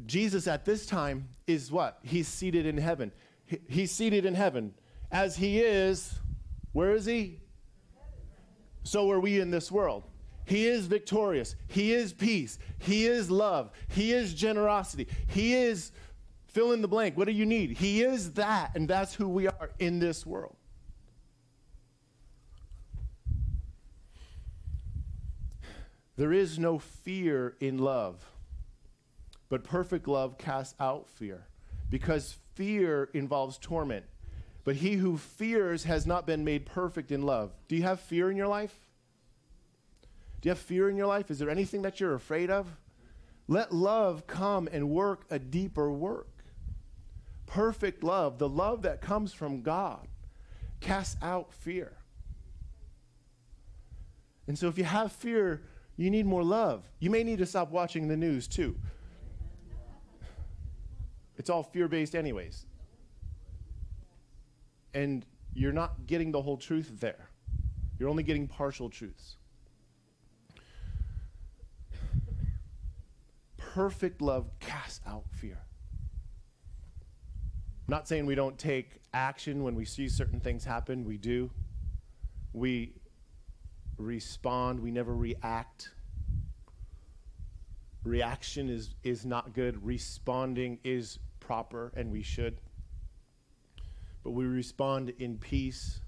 [0.06, 2.00] Jesus at this time is what?
[2.04, 3.12] He's seated in heaven.
[3.46, 4.74] He- he's seated in heaven.
[5.12, 6.16] As he is,
[6.72, 7.40] where is he?
[8.84, 10.04] So are we in this world.
[10.46, 11.56] He is victorious.
[11.68, 12.60] He is peace.
[12.80, 13.72] He is love.
[13.88, 15.08] He is generosity.
[15.28, 15.92] He is
[16.48, 17.18] fill in the blank.
[17.18, 17.78] What do you need?
[17.78, 20.56] He is that, and that's who we are in this world.
[26.16, 28.24] There is no fear in love,
[29.50, 31.48] but perfect love casts out fear,
[31.90, 34.06] because fear involves torment.
[34.64, 37.52] But he who fears has not been made perfect in love.
[37.68, 38.74] Do you have fear in your life?
[40.42, 41.30] Do you have fear in your life?
[41.30, 42.68] Is there anything that you're afraid of?
[43.48, 46.28] Let love come and work a deeper work.
[47.46, 50.08] Perfect love, the love that comes from God,
[50.80, 51.94] casts out fear.
[54.48, 55.62] And so if you have fear,
[55.98, 56.84] you need more love.
[57.00, 58.76] You may need to stop watching the news too.
[61.38, 62.66] It's all fear based, anyways.
[64.94, 67.30] And you're not getting the whole truth there,
[68.00, 69.38] you're only getting partial truths.
[73.58, 75.58] Perfect love casts out fear.
[77.88, 81.52] I'm not saying we don't take action when we see certain things happen, we do.
[82.54, 82.94] We
[83.98, 85.90] respond, we never react.
[88.04, 92.62] Reaction is, is not good, responding is proper, and we should.
[94.24, 96.00] But we respond in peace,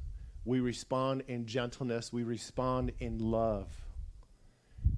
[0.46, 3.68] we respond in gentleness, we respond in love.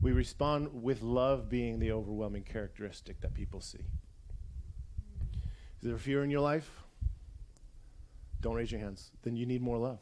[0.02, 3.86] We respond with love being the overwhelming characteristic that people see.
[5.82, 6.84] Is there fear in your life?
[8.42, 9.12] Don't raise your hands.
[9.24, 10.00] Then you need more love.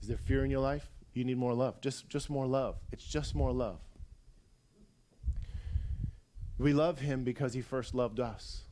[0.00, 0.90] Is there fear in your life?
[1.14, 1.80] You need more love.
[1.80, 2.76] Just, just more love.
[2.90, 3.80] It's just more love.
[6.58, 8.62] We love him because he first loved us.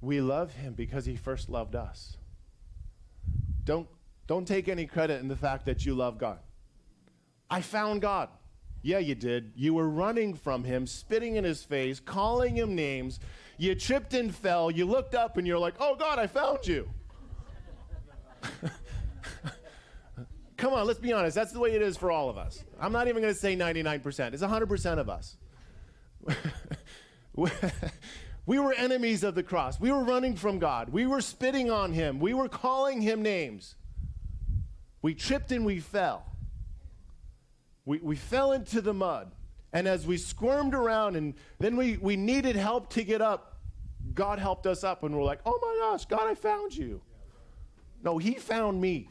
[0.00, 2.16] We love him because he first loved us.
[3.64, 3.88] Don't,
[4.26, 6.38] don't take any credit in the fact that you love God.
[7.50, 8.28] I found God.
[8.82, 9.52] Yeah, you did.
[9.56, 13.18] You were running from him, spitting in his face, calling him names.
[13.56, 14.70] You tripped and fell.
[14.70, 16.88] You looked up and you're like, oh, God, I found you.
[20.56, 21.34] Come on, let's be honest.
[21.34, 22.64] That's the way it is for all of us.
[22.80, 24.32] I'm not even going to say 99%.
[24.32, 25.36] It's 100% of us.
[28.48, 29.78] we were enemies of the cross.
[29.78, 30.88] We were running from God.
[30.88, 32.18] We were spitting on him.
[32.18, 33.74] We were calling him names.
[35.02, 36.24] We tripped and we fell.
[37.84, 39.32] We, we fell into the mud.
[39.74, 43.58] And as we squirmed around and then we, we needed help to get up,
[44.14, 47.02] God helped us up and we're like, oh my gosh, God, I found you.
[48.02, 49.10] No, He found me.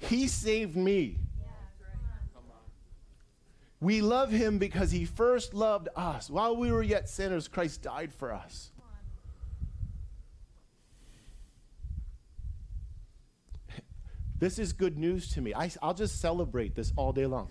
[0.00, 1.18] He saved me.
[3.80, 6.30] We love him because he first loved us.
[6.30, 8.70] While we were yet sinners, Christ died for us.
[14.38, 15.54] This is good news to me.
[15.54, 17.50] I, will just celebrate this all day long.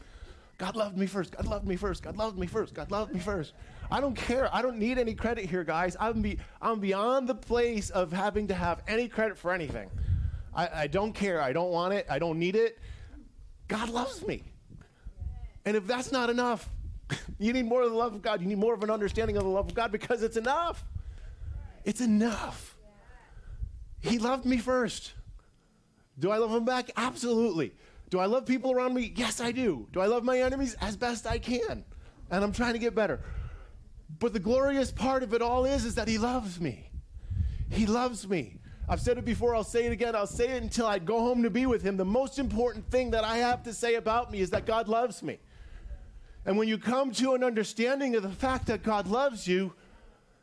[0.57, 1.35] God loved me first.
[1.35, 2.03] God loved me first.
[2.03, 2.73] God loved me first.
[2.73, 3.53] God loved me first.
[3.89, 4.53] I don't care.
[4.53, 5.97] I don't need any credit here, guys.
[5.99, 9.89] I'm, be, I'm beyond the place of having to have any credit for anything.
[10.53, 11.41] I, I don't care.
[11.41, 12.05] I don't want it.
[12.09, 12.77] I don't need it.
[13.67, 14.43] God loves me.
[15.65, 16.69] And if that's not enough,
[17.39, 18.41] you need more of the love of God.
[18.41, 20.83] You need more of an understanding of the love of God because it's enough.
[21.85, 22.77] It's enough.
[23.99, 25.13] He loved me first.
[26.19, 26.91] Do I love him back?
[26.95, 27.73] Absolutely.
[28.09, 29.13] Do I love people around me?
[29.15, 29.87] Yes, I do.
[29.91, 30.75] Do I love my enemies?
[30.81, 31.83] As best I can.
[32.29, 33.21] And I'm trying to get better.
[34.19, 36.89] But the glorious part of it all is, is that he loves me.
[37.69, 38.59] He loves me.
[38.87, 41.41] I've said it before, I'll say it again, I'll say it until I go home
[41.43, 41.95] to be with him.
[41.95, 45.23] The most important thing that I have to say about me is that God loves
[45.23, 45.39] me.
[46.45, 49.73] And when you come to an understanding of the fact that God loves you,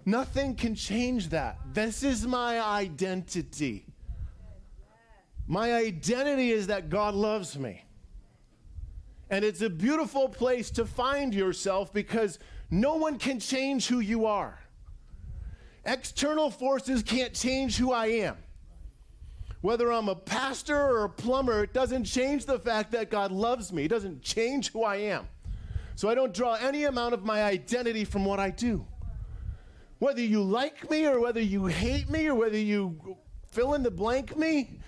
[0.04, 1.58] nothing can change that.
[1.72, 3.84] This is my identity.
[5.46, 7.84] My identity is that God loves me.
[9.28, 12.38] And it's a beautiful place to find yourself because
[12.70, 14.58] no one can change who you are.
[15.84, 18.36] External forces can't change who I am.
[19.60, 23.72] Whether I'm a pastor or a plumber, it doesn't change the fact that God loves
[23.72, 23.84] me.
[23.84, 25.28] It doesn't change who I am.
[26.00, 28.86] So I don't draw any amount of my identity from what I do.
[29.98, 33.18] Whether you like me or whether you hate me or whether you
[33.50, 34.80] fill in the blank me,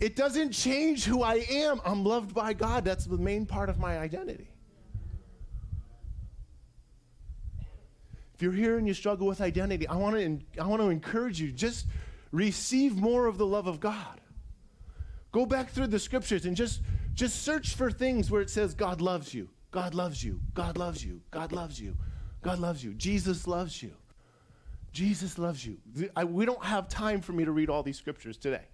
[0.00, 1.80] it doesn't change who I am.
[1.84, 2.84] I'm loved by God.
[2.84, 4.50] That's the main part of my identity.
[8.34, 11.40] If you're here and you struggle with identity, I want to I want to encourage
[11.40, 11.86] you just
[12.32, 14.20] receive more of the love of God.
[15.30, 16.80] Go back through the scriptures and just
[17.14, 19.48] just search for things where it says God loves you.
[19.72, 20.40] God loves you.
[20.54, 21.22] God loves you.
[21.30, 21.96] God loves you.
[22.42, 22.92] God loves you.
[22.94, 23.92] Jesus loves you.
[24.92, 25.78] Jesus loves you.
[26.14, 28.66] I- we don't have time for me to read all these scriptures today.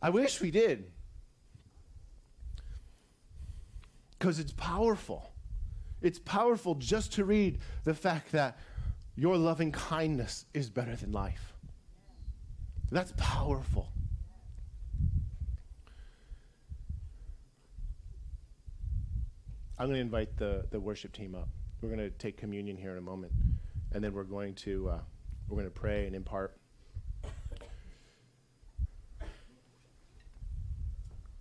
[0.00, 0.90] I wish we did.
[4.18, 5.34] Because it's powerful.
[6.00, 8.58] It's powerful just to read the fact that
[9.14, 11.52] your loving kindness is better than life.
[12.90, 13.92] That's powerful.
[19.78, 21.48] I'm going to invite the, the worship team up.
[21.82, 23.32] We're going to take communion here in a moment,
[23.92, 24.98] and then we're going to uh,
[25.48, 26.56] we're going to pray and impart.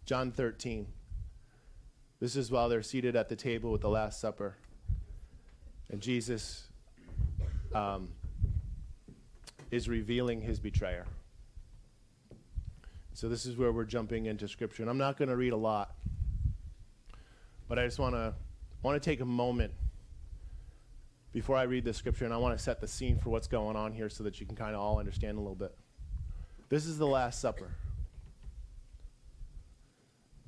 [0.05, 0.85] John 13.
[2.19, 4.55] This is while they're seated at the table with the Last Supper,
[5.89, 6.67] and Jesus
[7.73, 8.09] um,
[9.71, 11.05] is revealing his betrayer.
[13.13, 15.57] So this is where we're jumping into Scripture, and I'm not going to read a
[15.57, 15.95] lot.
[17.67, 18.35] But I just want to
[18.83, 19.73] want to take a moment
[21.31, 23.75] before I read the scripture, and I want to set the scene for what's going
[23.75, 25.75] on here, so that you can kind of all understand a little bit.
[26.69, 27.75] This is the Last Supper.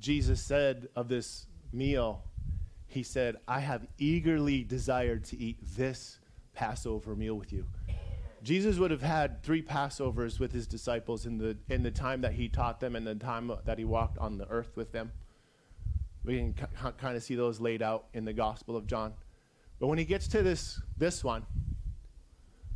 [0.00, 2.22] Jesus said of this meal,
[2.88, 6.20] He said, "I have eagerly desired to eat this
[6.54, 7.66] Passover meal with you."
[8.42, 12.32] Jesus would have had three Passovers with his disciples in the in the time that
[12.32, 15.12] he taught them and the time that he walked on the earth with them.
[16.28, 16.52] We can
[16.98, 19.14] kind of see those laid out in the Gospel of John.
[19.80, 21.46] But when he gets to this, this one,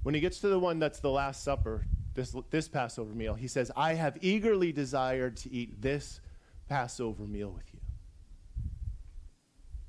[0.04, 1.84] when he gets to the one that's the Last Supper,
[2.14, 6.22] this, this Passover meal, he says, I have eagerly desired to eat this
[6.66, 7.80] Passover meal with you.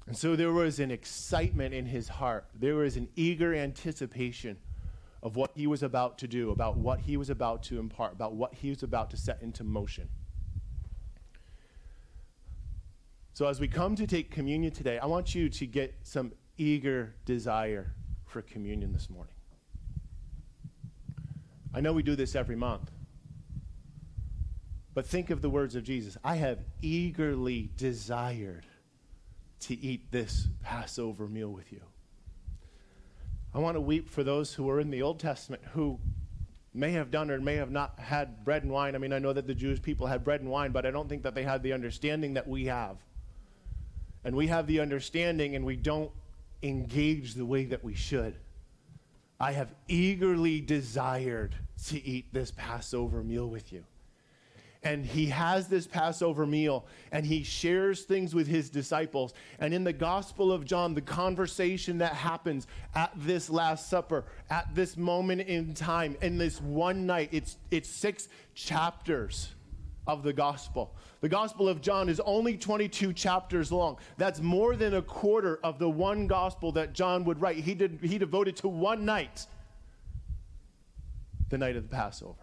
[0.08, 2.48] And so there was an excitement in his heart.
[2.54, 4.58] There was an eager anticipation
[5.22, 8.34] of what he was about to do, about what he was about to impart, about
[8.34, 10.10] what he was about to set into motion.
[13.36, 17.16] So, as we come to take communion today, I want you to get some eager
[17.26, 17.96] desire
[18.28, 19.34] for communion this morning.
[21.74, 22.92] I know we do this every month,
[24.94, 28.68] but think of the words of Jesus I have eagerly desired
[29.62, 31.82] to eat this Passover meal with you.
[33.52, 36.00] I want to weep for those who were in the Old Testament who
[36.72, 38.94] may have done or may have not had bread and wine.
[38.94, 41.10] I mean, I know that the Jewish people had bread and wine, but I don't
[41.10, 42.98] think that they had the understanding that we have
[44.24, 46.12] and we have the understanding and we don't
[46.62, 48.36] engage the way that we should.
[49.40, 51.56] I have eagerly desired
[51.88, 53.84] to eat this Passover meal with you.
[54.84, 59.34] And he has this Passover meal and he shares things with his disciples.
[59.60, 64.74] And in the Gospel of John, the conversation that happens at this Last Supper, at
[64.76, 69.53] this moment in time, in this one night, it's, it's six chapters
[70.08, 70.96] of the gospel.
[71.22, 73.98] The Gospel of John is only 22 chapters long.
[74.18, 77.58] That's more than a quarter of the one gospel that John would write.
[77.58, 79.48] He, did, he devoted to one night,
[81.50, 82.36] the night of the Passover.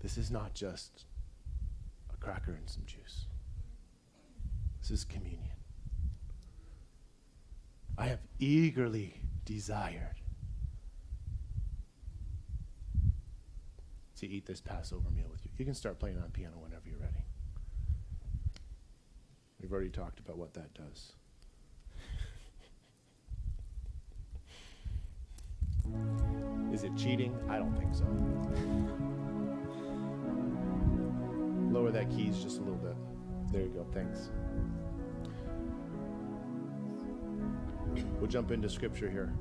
[0.00, 1.04] This is not just
[2.12, 3.26] a cracker and some juice.
[4.80, 5.41] This is communion.
[7.98, 10.16] I have eagerly desired
[14.16, 15.50] to eat this Passover meal with you.
[15.58, 17.24] You can start playing on piano whenever you're ready.
[19.60, 21.12] We've already talked about what that does.
[26.72, 27.36] Is it cheating?
[27.48, 28.06] I don't think so.
[31.72, 32.96] Lower that keys just a little bit.
[33.52, 33.86] There you go.
[33.92, 34.30] Thanks.
[38.18, 39.32] We'll jump into scripture here.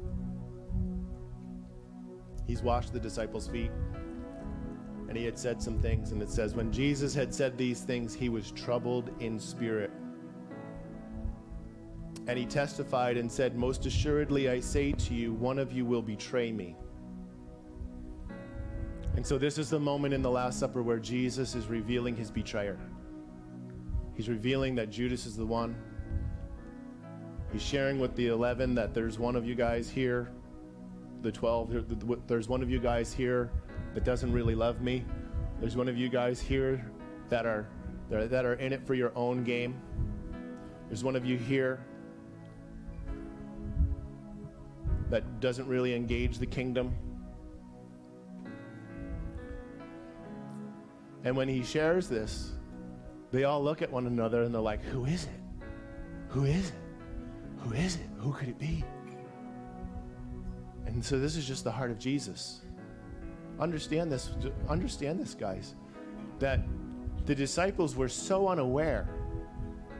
[2.48, 3.72] He's washed the disciples' feet,
[5.08, 6.12] and he had said some things.
[6.12, 9.92] And it says, When Jesus had said these things, he was troubled in spirit.
[12.28, 16.02] And he testified and said, Most assuredly, I say to you, one of you will
[16.02, 16.76] betray me.
[19.16, 22.32] And so, this is the moment in the Last Supper where Jesus is revealing his
[22.32, 22.80] betrayer.
[24.14, 25.76] He's revealing that Judas is the one.
[27.52, 30.32] He's sharing with the 11 that there's one of you guys here,
[31.22, 33.52] the 12, there's one of you guys here
[33.94, 35.04] that doesn't really love me.
[35.60, 36.86] There's one of you guys here
[37.30, 37.68] that are,
[38.10, 39.80] that are in it for your own game.
[40.88, 41.86] There's one of you here
[45.10, 46.96] that doesn't really engage the kingdom.
[51.24, 52.54] And when he shares this,
[53.32, 55.66] they all look at one another and they're like, Who is it?
[56.30, 56.81] Who is it?
[57.62, 58.10] Who is it?
[58.18, 58.84] Who could it be?
[60.86, 62.62] And so this is just the heart of Jesus.
[63.60, 64.32] Understand this,
[64.68, 65.76] understand this, guys,
[66.40, 66.62] that
[67.26, 69.08] the disciples were so unaware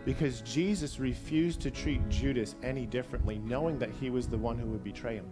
[0.06, 4.66] because Jesus refused to treat Judas any differently, knowing that he was the one who
[4.68, 5.30] would betray him.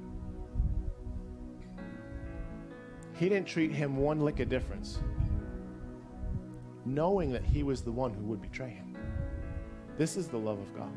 [3.16, 5.00] He didn't treat him one lick of difference,
[6.86, 8.96] knowing that he was the one who would betray him.
[9.98, 10.94] This is the love of God.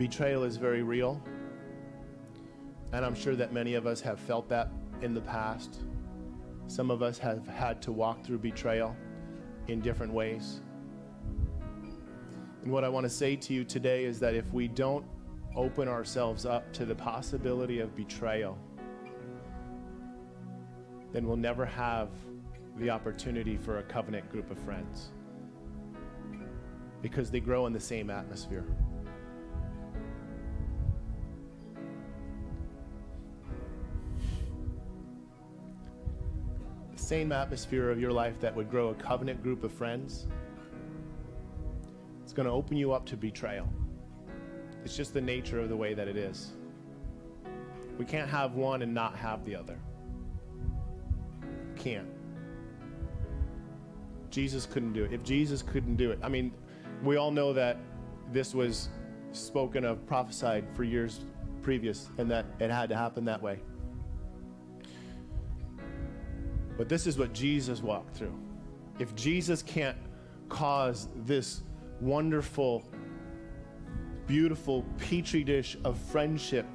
[0.00, 1.22] Betrayal is very real.
[2.94, 4.70] And I'm sure that many of us have felt that
[5.02, 5.82] in the past.
[6.68, 8.96] Some of us have had to walk through betrayal
[9.68, 10.62] in different ways.
[12.62, 15.04] And what I want to say to you today is that if we don't
[15.54, 18.56] open ourselves up to the possibility of betrayal,
[21.12, 22.08] then we'll never have
[22.78, 25.10] the opportunity for a covenant group of friends
[27.02, 28.64] because they grow in the same atmosphere.
[37.10, 40.28] Same atmosphere of your life that would grow a covenant group of friends.
[42.22, 43.68] It's going to open you up to betrayal.
[44.84, 46.52] It's just the nature of the way that it is.
[47.98, 49.76] We can't have one and not have the other.
[51.74, 52.06] Can't.
[54.30, 55.12] Jesus couldn't do it.
[55.12, 56.52] If Jesus couldn't do it, I mean,
[57.02, 57.78] we all know that
[58.30, 58.88] this was
[59.32, 61.24] spoken of, prophesied for years
[61.60, 63.58] previous, and that it had to happen that way.
[66.76, 68.34] But this is what Jesus walked through.
[68.98, 69.96] If Jesus can't
[70.48, 71.62] cause this
[72.00, 72.84] wonderful,
[74.26, 76.66] beautiful petri dish of friendship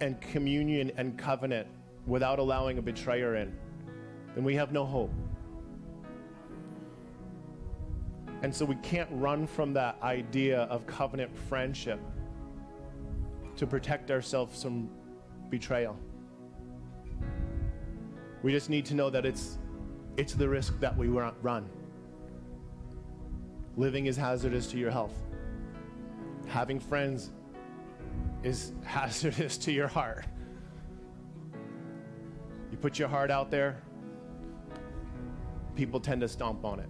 [0.00, 1.68] and communion and covenant
[2.06, 3.56] without allowing a betrayer in,
[4.34, 5.12] then we have no hope.
[8.42, 12.00] And so we can't run from that idea of covenant friendship
[13.56, 14.88] to protect ourselves from
[15.50, 15.98] betrayal.
[18.42, 19.58] We just need to know that it's
[20.16, 21.68] it's the risk that we run.
[23.76, 25.14] Living is hazardous to your health.
[26.48, 27.30] Having friends
[28.42, 30.24] is hazardous to your heart.
[32.70, 33.82] You put your heart out there,
[35.74, 36.88] people tend to stomp on it.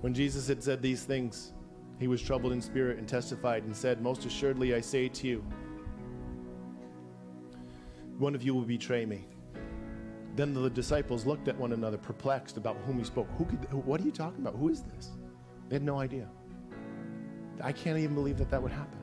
[0.00, 1.52] When Jesus had said these things,
[2.00, 5.44] he was troubled in spirit and testified and said, Most assuredly I say to you,
[8.18, 9.26] one of you will betray me.
[10.34, 13.28] Then the disciples looked at one another, perplexed about whom he spoke.
[13.36, 14.56] Who could, what are you talking about?
[14.56, 15.10] Who is this?
[15.68, 16.26] They had no idea.
[17.62, 18.98] I can't even believe that that would happen.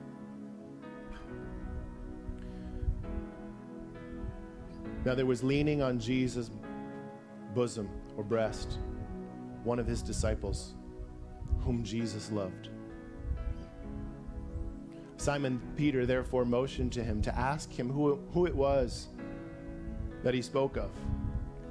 [5.05, 6.49] Now there was leaning on Jesus'
[7.53, 8.79] bosom or breast
[9.63, 10.73] one of his disciples
[11.59, 12.69] whom Jesus loved.
[15.27, 19.07] Simon Peter therefore motioned to him to ask him who, who it was
[20.23, 20.89] that he spoke of.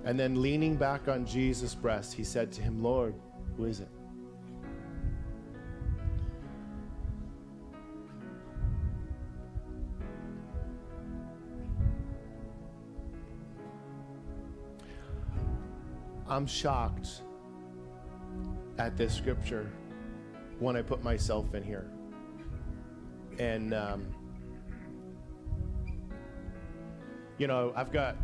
[0.04, 3.14] And then leaning back on Jesus' breast, he said to him, Lord,
[3.56, 3.88] who is it?
[16.28, 17.22] I'm shocked
[18.76, 19.70] at this scripture
[20.58, 21.90] when I put myself in here.
[23.38, 24.14] And, um,
[27.38, 28.16] you know, I've got,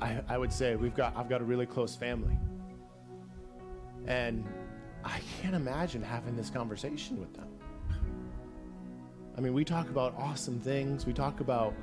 [0.00, 2.38] I, I would say we've got, I've got a really close family.
[4.06, 4.46] And
[5.04, 7.48] I can't imagine having this conversation with them.
[9.36, 11.06] I mean, we talk about awesome things.
[11.06, 11.74] We talk about,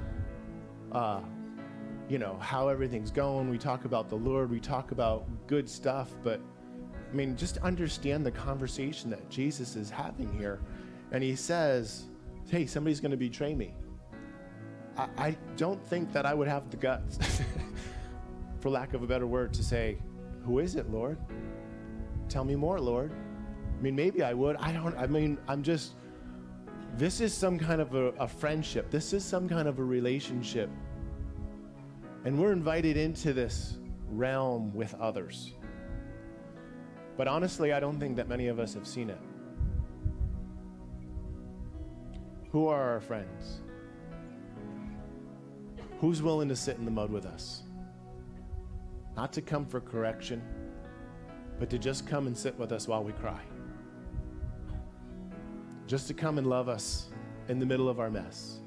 [0.92, 1.22] uh,
[2.08, 3.50] you know, how everything's going.
[3.50, 4.50] We talk about the Lord.
[4.50, 6.12] We talk about good stuff.
[6.24, 6.40] But
[7.12, 10.62] I mean, just understand the conversation that Jesus is having here.
[11.12, 12.06] And he says,
[12.50, 13.74] Hey, somebody's going to betray me.
[14.98, 17.42] I, I don't think that I would have the guts,
[18.60, 19.98] for lack of a better word, to say,
[20.46, 21.18] Who is it, Lord?
[22.30, 23.12] Tell me more, Lord.
[23.78, 24.56] I mean, maybe I would.
[24.58, 25.94] I don't, I mean, I'm just,
[26.98, 28.92] this is some kind of a, a friendship.
[28.92, 30.70] This is some kind of a relationship.
[32.24, 33.78] And we're invited into this
[34.10, 35.54] realm with others.
[37.18, 39.20] But honestly, I don't think that many of us have seen it.
[42.52, 43.62] Who are our friends?
[46.00, 47.64] Who's willing to sit in the mud with us?
[49.16, 50.42] Not to come for correction,
[51.60, 53.40] but to just come and sit with us while we cry.
[55.88, 57.08] Just to come and love us
[57.48, 58.60] in the middle of our mess.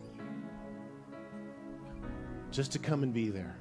[2.51, 3.56] Just to come and be there.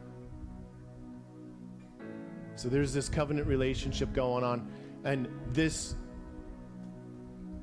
[2.56, 4.72] So there's this covenant relationship going on,
[5.04, 5.96] and this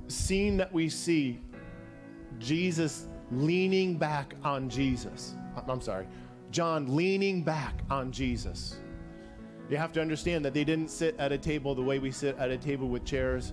[0.09, 1.41] scene that we see
[2.39, 5.35] Jesus leaning back on Jesus.
[5.57, 6.07] Uh, I'm sorry,
[6.51, 8.79] John leaning back on Jesus.
[9.69, 12.37] You have to understand that they didn't sit at a table the way we sit
[12.39, 13.53] at a table with chairs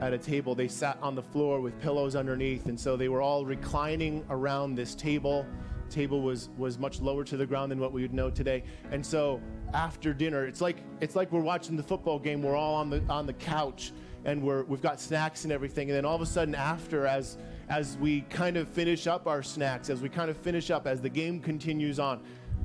[0.00, 0.54] at a table.
[0.54, 4.74] They sat on the floor with pillows underneath, and so they were all reclining around
[4.74, 5.46] this table.
[5.90, 8.64] Table was was much lower to the ground than what we would know today.
[8.90, 9.42] And so
[9.74, 12.42] after dinner, it's like it's like we're watching the football game.
[12.42, 13.92] We're all on the on the couch
[14.24, 15.90] and we're we've got snacks and everything.
[15.90, 17.36] And then all of a sudden after as
[17.68, 21.00] as we kind of finish up our snacks, as we kind of finish up as
[21.00, 22.22] the game continues on,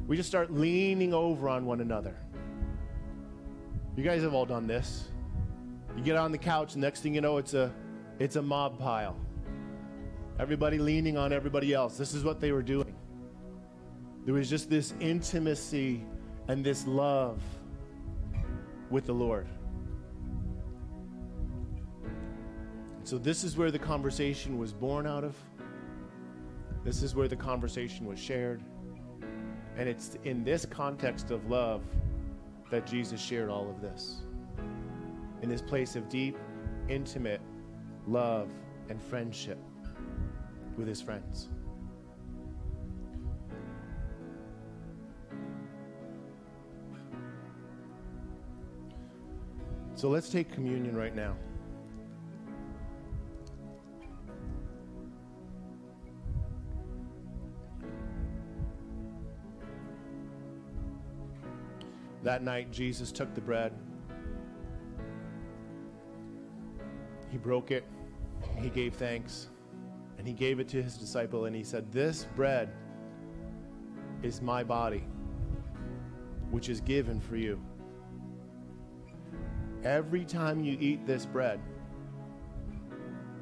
[0.08, 2.16] we just start leaning over on one another.
[3.96, 5.10] You guys have all done this.
[5.96, 7.74] You get on the couch, and next thing you know, it's a
[8.20, 9.16] it's a mob pile.
[10.40, 11.98] Everybody leaning on everybody else.
[11.98, 12.96] This is what they were doing.
[14.26, 16.04] There was just this intimacy
[16.48, 17.42] and this love
[18.90, 19.48] with the Lord.
[23.08, 25.34] So, this is where the conversation was born out of.
[26.84, 28.62] This is where the conversation was shared.
[29.78, 31.84] And it's in this context of love
[32.70, 34.24] that Jesus shared all of this.
[35.42, 36.38] In this place of deep,
[36.90, 37.40] intimate
[38.10, 38.50] love
[38.90, 39.58] and friendship
[40.76, 41.48] with his friends.
[49.96, 51.38] So let's take communion right now.
[62.28, 63.72] That night, Jesus took the bread.
[67.30, 67.86] He broke it.
[68.58, 69.48] He gave thanks.
[70.18, 71.46] And he gave it to his disciple.
[71.46, 72.70] And he said, This bread
[74.24, 75.06] is my body,
[76.52, 77.62] which is given for you.
[79.86, 81.62] Every time you eat this bread,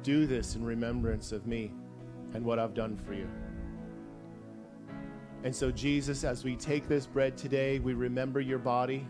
[0.04, 1.72] do this in remembrance of me
[2.34, 3.28] and what I've done for you.
[5.46, 9.06] And so, Jesus, as we take this bread today, we remember your body,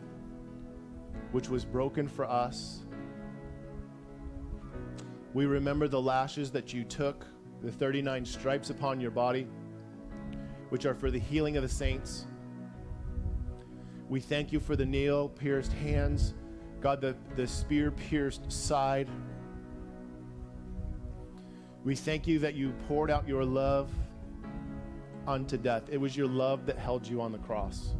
[1.32, 2.84] which was broken for us.
[5.32, 7.24] We remember the lashes that you took,
[7.62, 9.48] the 39 stripes upon your body,
[10.68, 12.26] which are for the healing of the saints.
[14.10, 16.34] We thank you for the nail pierced hands,
[16.82, 19.08] God, the, the spear pierced side.
[21.82, 23.90] We thank you that you poured out your love
[25.26, 25.84] unto death.
[25.90, 27.94] It was your love that held you on the cross.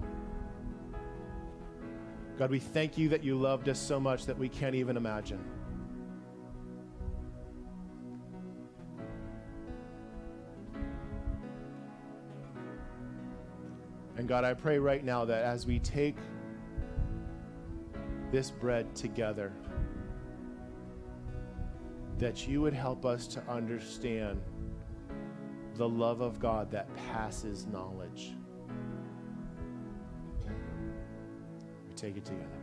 [2.39, 5.43] God, we thank you that you loved us so much that we can't even imagine.
[14.19, 16.17] And God, I pray right now that as we take
[18.33, 19.53] this bread together,
[22.19, 24.41] that you would help us to understand
[25.77, 28.35] the love of God that passes knowledge.
[31.89, 32.56] We take it together.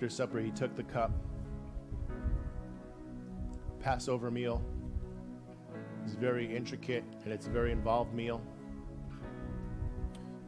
[0.00, 1.12] After supper, he took the cup.
[3.80, 4.64] Passover meal
[6.06, 8.40] is very intricate and it's a very involved meal.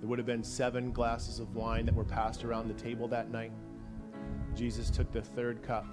[0.00, 3.30] There would have been seven glasses of wine that were passed around the table that
[3.30, 3.52] night.
[4.54, 5.84] Jesus took the third cup.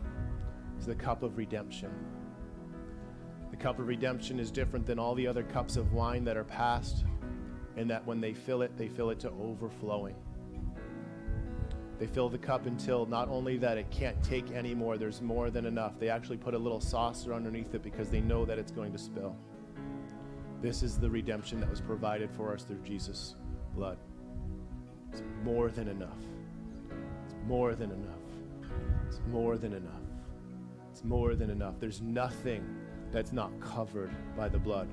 [0.77, 1.91] It's the cup of redemption.
[3.51, 6.45] The cup of redemption is different than all the other cups of wine that are
[6.45, 7.03] passed,
[7.75, 10.15] in that when they fill it, they fill it to overflowing.
[11.99, 15.49] They fill the cup until not only that it can't take any more, there's more
[15.49, 15.99] than enough.
[15.99, 18.97] They actually put a little saucer underneath it because they know that it's going to
[18.97, 19.35] spill.
[20.61, 23.35] This is the redemption that was provided for us through Jesus'
[23.75, 23.97] blood.
[25.11, 26.17] It's more than enough.
[27.25, 28.15] It's more than enough.
[29.07, 30.01] It's more than enough.
[30.91, 31.75] It's more than enough.
[31.79, 32.63] There's nothing
[33.11, 34.87] that's not covered by the blood.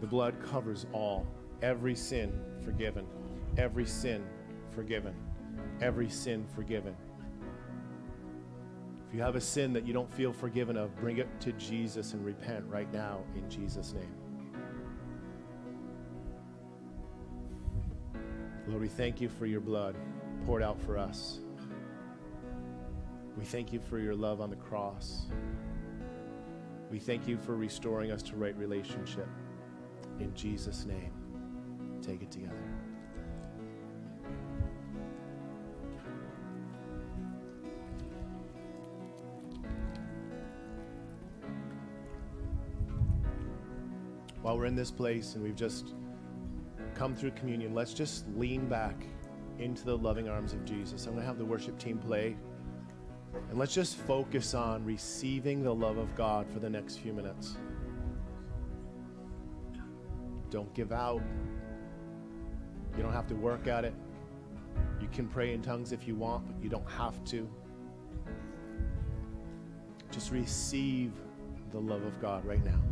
[0.00, 1.26] The blood covers all.
[1.62, 2.32] Every sin
[2.64, 3.06] forgiven.
[3.56, 4.24] Every sin
[4.70, 5.14] forgiven.
[5.80, 6.96] Every sin forgiven.
[9.08, 12.12] If you have a sin that you don't feel forgiven of, bring it to Jesus
[12.12, 14.14] and repent right now in Jesus' name.
[18.66, 19.96] Lord, we thank you for your blood
[20.44, 21.40] poured out for us.
[23.38, 25.26] We thank you for your love on the cross.
[26.90, 29.28] We thank you for restoring us to right relationship.
[30.20, 31.12] In Jesus' name,
[32.02, 32.67] take it together.
[44.58, 45.94] We're in this place and we've just
[46.96, 49.06] come through communion, let's just lean back
[49.60, 51.06] into the loving arms of Jesus.
[51.06, 52.36] I'm going to have the worship team play.
[53.50, 57.56] And let's just focus on receiving the love of God for the next few minutes.
[60.50, 61.22] Don't give out.
[62.96, 63.94] You don't have to work at it.
[65.00, 67.48] You can pray in tongues if you want, but you don't have to.
[70.10, 71.12] Just receive
[71.70, 72.87] the love of God right now.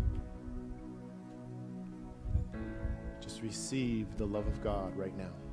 [3.43, 5.46] Receive the love of God right now.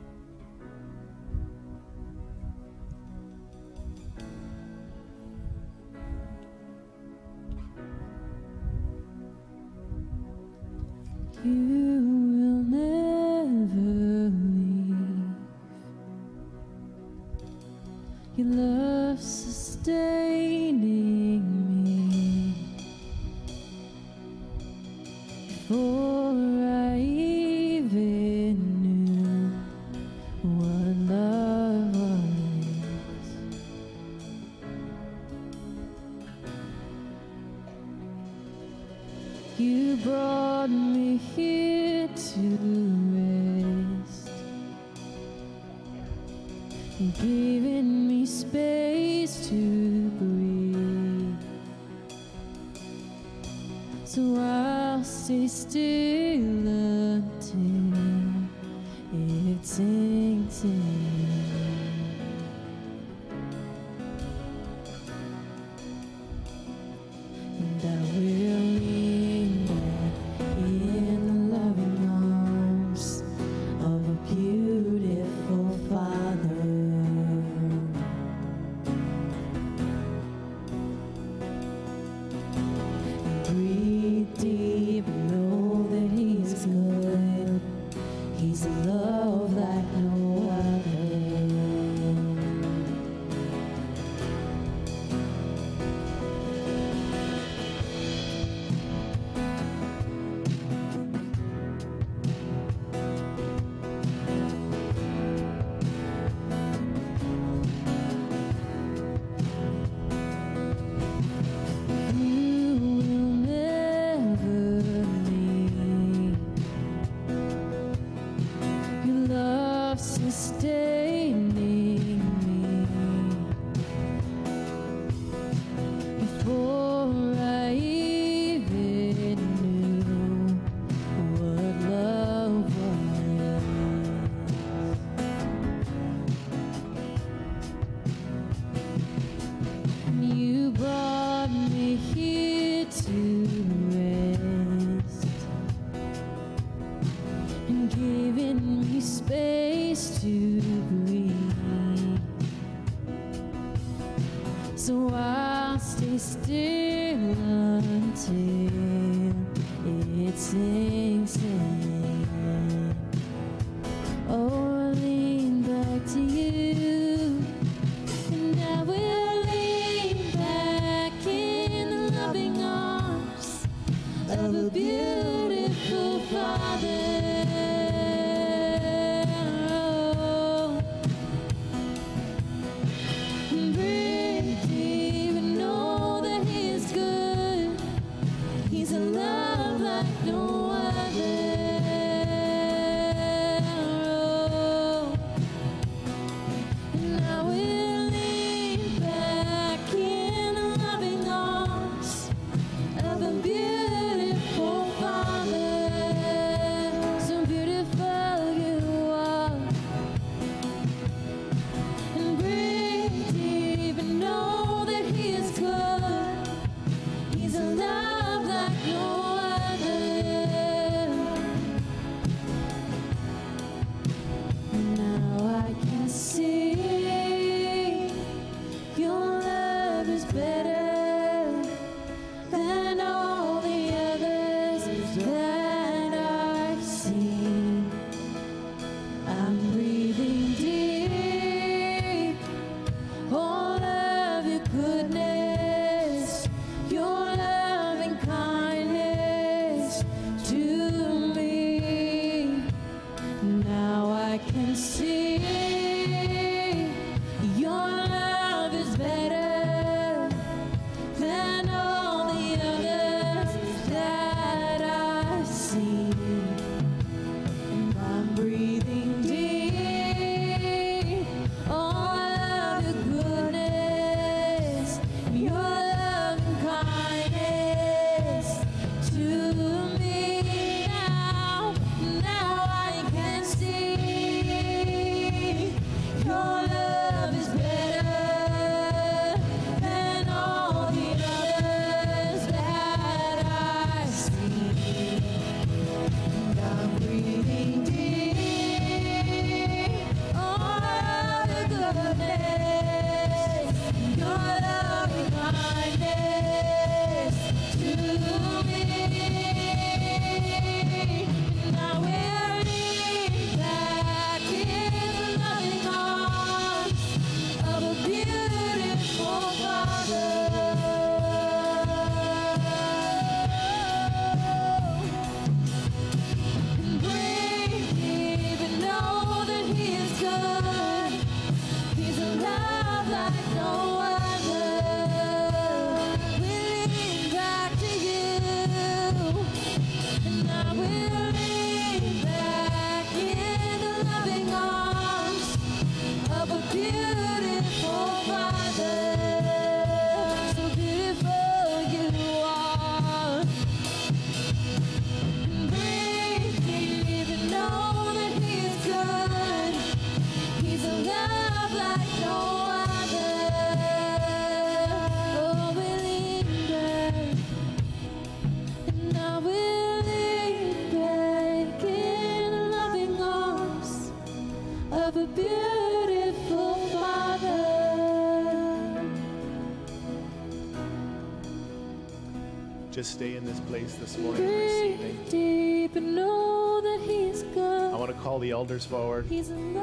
[383.04, 388.40] Stay in this place this morning deep and know that He's I want to call
[388.40, 389.78] the elders forward, He's and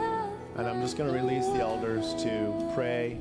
[0.57, 3.19] I'm just going to release the elders to pray,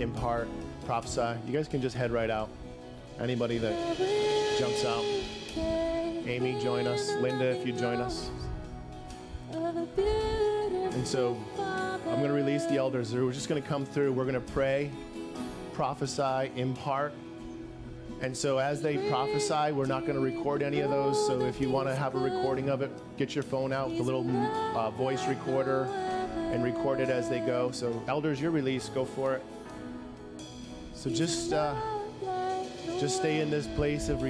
[0.00, 0.48] impart,
[0.84, 1.38] prophesy.
[1.46, 2.50] You guys can just head right out.
[3.20, 5.04] Anybody that jumps out.
[6.26, 7.12] Amy, join us.
[7.20, 8.30] Linda, if you join us.
[9.52, 13.14] And so I'm going to release the elders.
[13.14, 14.12] We're just going to come through.
[14.12, 14.90] We're going to pray,
[15.72, 17.14] prophesy, impart.
[18.20, 21.24] And so as they prophesy, we're not going to record any of those.
[21.26, 24.02] So if you want to have a recording of it, get your phone out, the
[24.02, 24.28] little
[24.76, 25.84] uh, voice recorder,
[26.52, 27.70] and record it as they go.
[27.70, 28.92] So elders, you're released.
[28.94, 29.42] Go for it.
[30.94, 31.74] So just uh,
[32.98, 34.22] just stay in this place of.